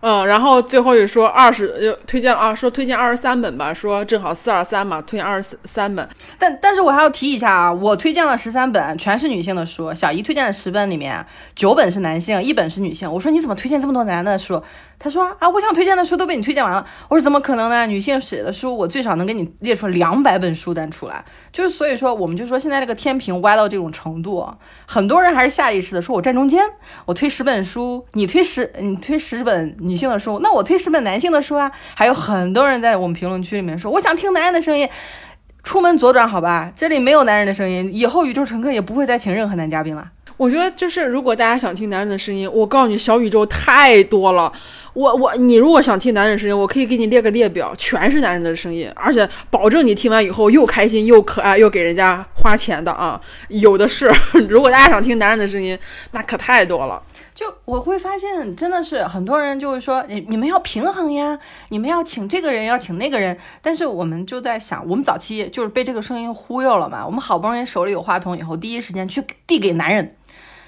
[0.06, 6.06] 嗯，然后最后又说二十，又推荐啊，说推荐二十三本吧，说正好四二三嘛，推荐二十三本。
[6.38, 9.94] 但但是我还要提一下啊，我推荐了十三本，全是女性的书。
[9.94, 13.10] 小姨推荐的十本里面，九本是男性，一本是女性。
[13.10, 14.62] 我说你怎么推荐这么多男的书？
[14.99, 16.86] 他说啊，我想推荐的书都被你推荐完了。
[17.09, 17.86] 我说怎么可能呢？
[17.86, 21.24] 女性写的书，我最少能给你列出两百本书单出来。
[21.53, 24.47] 就是所以说，我们就说现在这个天平歪到这种程度，
[24.86, 26.64] 很多人还是下意识的说，我站中间，
[27.05, 31.70] 我推十本书，你推十，你推十本女性的书，那我推十本男性的书啊。
[31.95, 34.88] 还有很多人在我们评论区里面说，我想听男人的声音，
[35.62, 40.11] 出门左转好吧，这里没有男人的声音，以后宇宙乘客也不会再请任何男嘉宾了。
[40.36, 44.53] 我觉得就是，如果大家想听男人的声音，我告诉你，小宇宙太多了。
[44.95, 54.11] 我我你如果想听男人声音，我可以给你列个列表，全是男人的声音，而且保证你听完以后又开心又可爱又给人家花钱的啊，有的是。
[54.49, 55.78] 如果大家想听男人的声音，
[56.12, 57.03] 那可太多了。
[57.34, 61.36] 就我会发现，真的是很多人就会说，你你们要平衡呀，
[61.70, 63.36] 你们要请这个人，要请那个人。
[63.61, 67.05] 但是我们就在想，我们早期就是被这个声音忽悠了嘛。
[67.05, 70.14] 我们好不容易手里有话筒以后，第一时间去递给男人。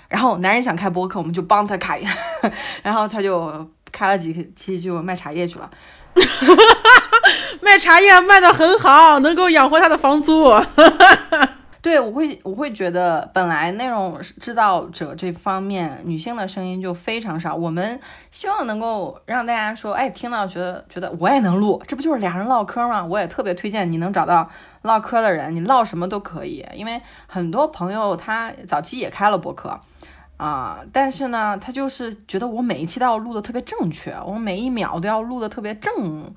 [0.09, 2.01] 然后男人想开播客，我们就帮他开，
[2.83, 5.71] 然后他就开了几期，就卖茶叶去了。
[7.63, 10.53] 卖茶叶卖的很好，能够养活他的房租。
[11.81, 17.55] 对，我会我会觉得，本来内容制造者这方面女性的声音就非常少。
[17.55, 17.99] 我们
[18.31, 23.03] 希望能够让大家说，哎，听到觉得觉得我也能录，这不就是俩人唠嗑吗？
[23.03, 24.51] 我也特别推荐你能找到
[24.83, 29.81] 唠嗑的人，你唠什么都可以，因为很多朋友他早期也开了博客。
[30.37, 36.31] 啊、但是呢，他就是觉得我每一期都要录的特别正确，我每一秒都要录的特别正，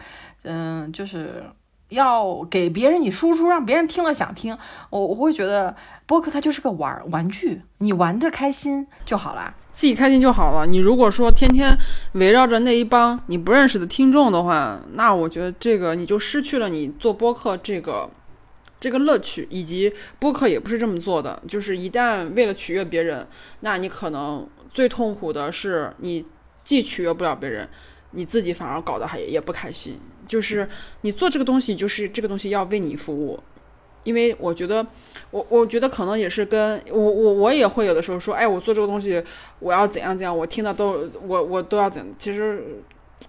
[0.44, 1.44] 嗯，就是
[1.90, 4.58] 要给别人以输出，让别人听了想听。
[4.90, 5.76] 我我会觉得
[6.06, 9.54] 播客它就是个玩玩具，你玩的开心就好啦。
[9.74, 10.66] 自己开心就好了。
[10.66, 11.74] 你如果说天天
[12.14, 18.10] 围绕着那一帮你不认识的听众的话，那我觉得这个你就失去了你做播客这个
[18.80, 21.42] 这个乐趣，以及播客也不是这么做的。
[21.48, 23.28] 就是一旦为了取悦别人，
[23.60, 26.26] 那你可能最痛苦的是你
[26.64, 27.68] 既取悦不了别人，
[28.12, 30.00] 你自己反而搞得还也不开心。
[30.28, 30.70] 就是
[31.02, 33.40] 你做这个东西，就是这个东西要为你服务。
[34.06, 34.86] 因为我觉得，
[35.30, 39.22] 我我觉得可能也是跟我我我也会有的时候说，哎，我做这个东西，
[39.60, 42.82] 我要怎样怎样，我听的都我我都要怎，其实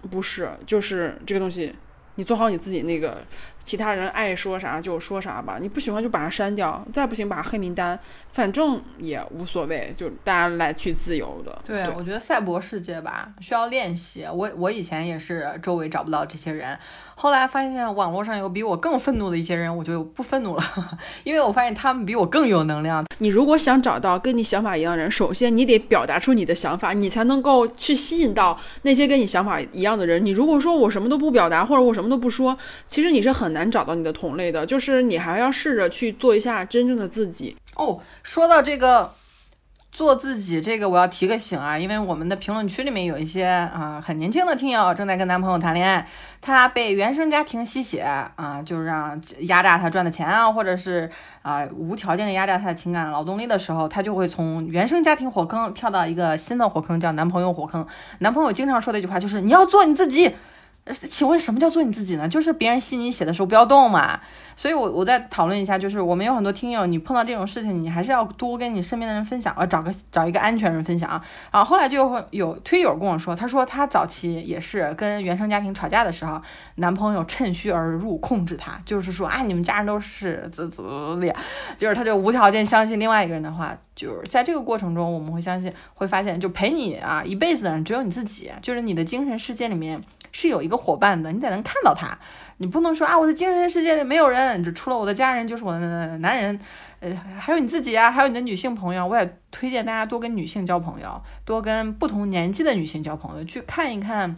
[0.09, 1.75] 不是，就是这个东西，
[2.15, 3.17] 你做好你自己那个，
[3.63, 7.97] 其他人爱说啥就说啥吧，你不喜欢就把它删掉，再不行把黑名单，
[8.33, 11.61] 反正也无所谓，就大家来去自由的。
[11.65, 14.25] 对，我觉得赛博世界吧需要练习。
[14.25, 16.77] 我我以前也是周围找不到这些人，
[17.15, 20.63] 后来发现网络上有比我更愤怒的一些人，我就不愤怒了，
[21.23, 23.05] 因为我发现他们比我更有能量。
[23.19, 30.23] 你如果想找到跟你想法一样的人，首先你得表达出你的想法，你才能够去吸引到那些跟你想法一样的人。
[30.25, 32.57] 你如果说我什么都不表达，或者我什么都不说，
[32.87, 34.65] 其实你是很难找到你的同类的。
[34.65, 37.55] 就是你还要试着去做一下真正的自己。
[37.75, 39.13] 哦，说到这个
[39.91, 46.07] 做自己，这个我要提个醒啊，因为我们的评论区里面有一些啊、很年轻的听友正在跟男朋友谈恋爱，
[46.39, 51.09] 他被原生家庭吸血啊、就是让压榨他赚的钱啊，或者是
[51.41, 57.85] 啊、无条件的压榨他的情感劳动力的时候，他就会从原生家庭火坑跳到一个新的火坑，叫男朋友火坑。
[58.19, 60.31] 男朋友经常说的一句话就是你要做你自己。
[61.07, 62.27] 请问什么叫做你自己呢？
[62.27, 64.19] 就是别人吸你血的时候不要动嘛。
[64.55, 71.23] 所以我我再讨论一下，就是我们有很多听友，你碰到这种事情，你还是要多跟你身边的人分享，呃，找个找一个安全人分享啊。
[71.51, 76.41] 啊，后来就会有推友跟我说，他说他早期也是跟原生家庭吵架的时候，
[76.75, 81.33] 男朋友趁虚而入控制他，就是说啊，你们家人都是怎怎么的，
[81.77, 83.77] 就是他就无条件相信另外一个人的话。
[83.93, 90.01] 就是在这个过程中，我们会相信，会发现，就陪你啊一辈子的人只有你自己，就是你的精神世界里面
[90.31, 92.17] 是有一个伙伴的，你得能看到他。
[92.57, 96.59] 你不能说啊，我的精神世界里没有人，就除了我的家人就是我的男人，
[96.99, 99.05] 呃，还有你自己啊，还有你的女性朋友。
[99.05, 104.35] 我也推荐大家多跟女性交朋友，多跟不同年纪的女性交朋友，去看一看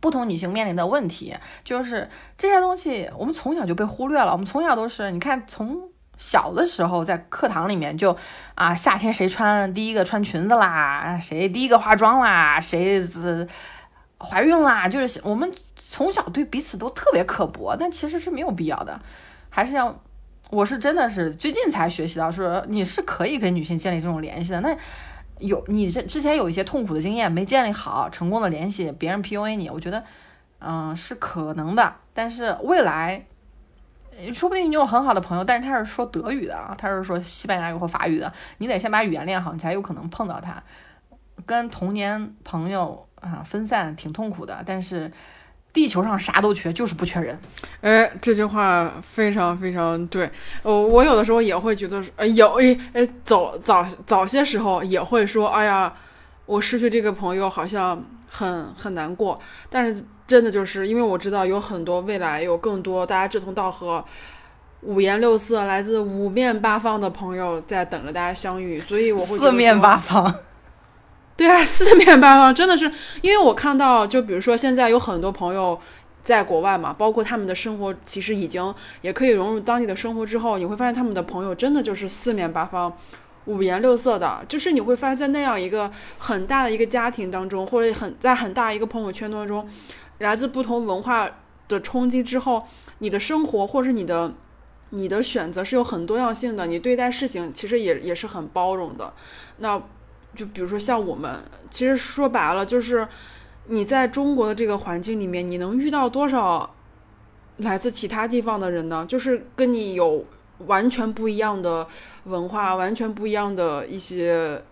[0.00, 1.34] 不同女性面临的问题。
[1.64, 4.32] 就是这些东西，我们从小就被忽略了。
[4.32, 5.90] 我们从小都是，你看从。
[6.16, 8.16] 小的时候，在课堂里面就
[8.54, 13.02] 啊，夏天谁穿第一个穿裙子啦，谁第一个化妆啦，谁
[14.24, 18.98] 怀孕啦，就是我们从小对彼此都特别刻薄，但其实是没有必要的，
[19.50, 19.94] 还是要，
[20.50, 24.60] 我是真的是最近才学习到说你是可以跟女性建立这种联系的。
[24.60, 24.76] 那
[25.38, 30.02] 有你这之前有一些痛苦的经验没建立好，成功的联系，别人 PUA 你，我觉得
[30.60, 33.26] 嗯是可能的，但是未来。
[34.32, 40.62] 说不定你有很好的朋友，但是他是说德语的啊，他是说西班牙语或法语的，你得先把语言练好，你才有可能碰到他。
[41.44, 45.10] 跟童年朋友啊分散挺痛苦的，但是
[45.72, 47.38] 地球上啥都缺，就是不缺人。
[47.80, 50.30] 哎，这句话非常非常对。
[50.62, 55.92] 哦，我有的时候也会觉得，呃，有哎哎，早早早些时候也会说，哎呀，
[56.46, 59.40] 我失去这个朋友好像很很难过。
[59.68, 64.04] 但是真的就是因为我知道有很多未来有更多大家志同道合、
[64.82, 70.34] 五颜六色、来自五面八方的朋友在等着大家相遇，所以我会四面八方，
[71.36, 72.90] 对啊， 四面八方真的是，
[73.22, 75.78] 因为我看到，就比如说现在有很多朋友
[76.22, 82.92] 在国外嘛，包括他们的生活其实已经也可以融入当地的生活之后，你会发现他们的朋友真的就是四面八方。
[83.46, 89.68] 五颜六色的，就是你会发现在那样一个很大的一个家庭当中，或者很在很大一个朋友圈当中，
[90.20, 91.28] 来自不同文化
[91.68, 92.66] 的冲击之后，
[93.00, 94.32] 你的生活或者你的
[94.88, 99.12] 你的选择是有很多样性的，你对待事情其实也也是很包容的。
[99.58, 99.78] 那
[100.34, 103.06] 就比如说像我们，其实说白了就是
[103.66, 106.74] 你在中国的这个环境里面，你能遇到多少
[107.58, 109.04] 来自其他地方的人呢？
[109.08, 110.24] 就是跟你有
[110.66, 111.86] 完全不一样的
[112.24, 114.62] 文化、完全不一样的一些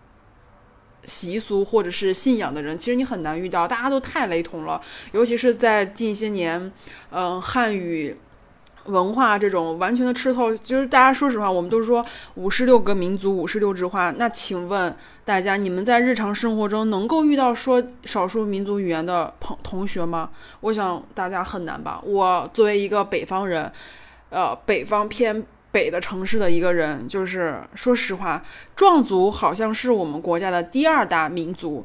[1.04, 4.80] 习俗或者是信仰的人，其实你很难遇到，大家都太雷同了。
[5.12, 6.72] 尤其是在近些年，
[7.10, 8.16] 嗯、汉语。
[8.86, 12.04] 文化这种完全的吃透，就是大家说实话，我们都是说
[12.34, 14.10] 五十六个民族，五十六枝花。
[14.12, 20.30] 那请问大家，你们在日常生活中能够遇到说少数民族语言的朋同学吗？
[20.60, 22.00] 我想大家很难吧。
[22.04, 23.70] 我作为一个北方人，
[24.30, 28.42] 呃，北方偏北的城市的一个人，就是说实话，
[28.74, 31.84] 壮族好像是我们国家的第二大民族。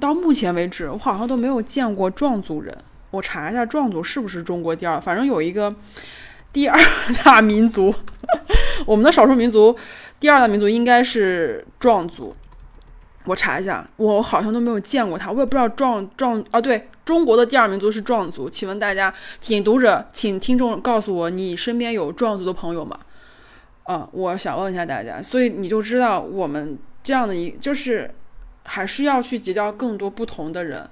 [0.00, 2.74] 到目前为止，我好像都没有见过壮族人。
[3.12, 5.00] 我查一下，壮族是不是中国第二？
[5.00, 5.72] 反正有一个
[6.52, 6.76] 第二
[7.22, 7.94] 大民族，
[8.84, 9.76] 我们的少数民族
[10.18, 12.34] 第二大民族应该是壮族。
[13.26, 18.50] 我查一下，我好像都没有见过他，我也不知道壮壮啊，对，中国的第二民族是壮族。
[18.50, 22.98] 请问大家，请读者，请听众告诉我，你身边有壮族的朋友吗？
[23.84, 28.12] 啊，我想问一下大家，所以你就知道我们这样的一，就是
[28.64, 30.88] 还是要去结交更多不同的人。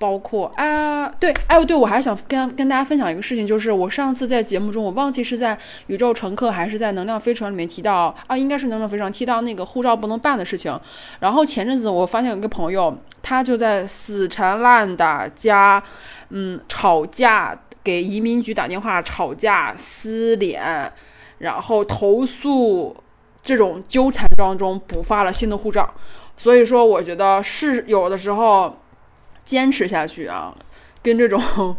[0.00, 5.56] 包括啊，对，哎，对，我还是想跟跟大家分享一个事情，就是我上次在节目中，我忘记是在
[5.88, 10.80] 宇宙乘客还是在能量飞船里面提到啊，应该是能量飞船提到那个护照不能办的事情。
[11.18, 15.82] 然后前阵子我发现有一个朋友，他就在死缠烂打加
[16.30, 20.90] 嗯吵架，给移民局打电话吵架撕脸，
[21.40, 22.96] 然后投诉
[23.42, 25.92] 这种纠缠当中补发了新的护照。
[26.38, 28.74] 所以说，我觉得是有的时候。
[29.50, 30.54] 坚持下去啊，
[31.02, 31.76] 跟这种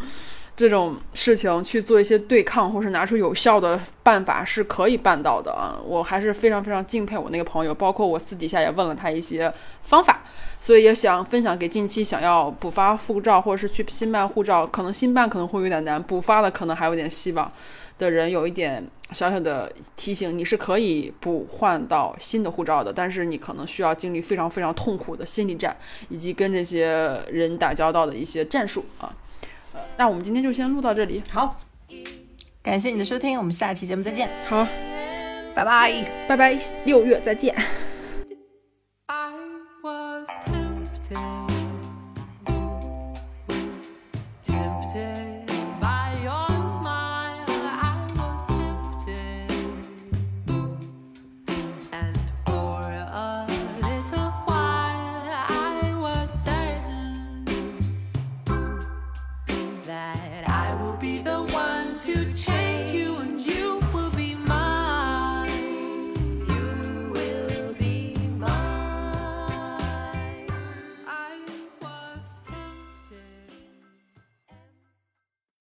[0.58, 5.80] 这种事情去做一些对抗，或是拿出有效的办法是可以办到的啊！
[5.82, 9.50] 我还是非常非常敬佩我那个朋友，包括我私底下也问了他一些
[9.84, 10.24] 方法，
[10.60, 17.50] 所以也想分享给近期想要补发护照或者是去新办护照，可能新办可能会有点难，补发的可能还有点希望
[18.02, 25.78] 的人有一点小小的提醒，你是可以不换到新的护照的，但是你可能需要经历非常非常痛苦的心理战，
[26.10, 29.16] 以及跟这些人打交道的一些战术啊。
[29.74, 31.22] 呃，那我们今天就先录到这里。
[31.30, 31.62] 好，
[32.64, 34.28] 感谢你的收听，我们下期节目再见。
[34.50, 34.68] 好，
[35.54, 37.56] 拜拜，拜拜，六月再见。
[39.06, 39.32] I
[39.84, 40.61] was ten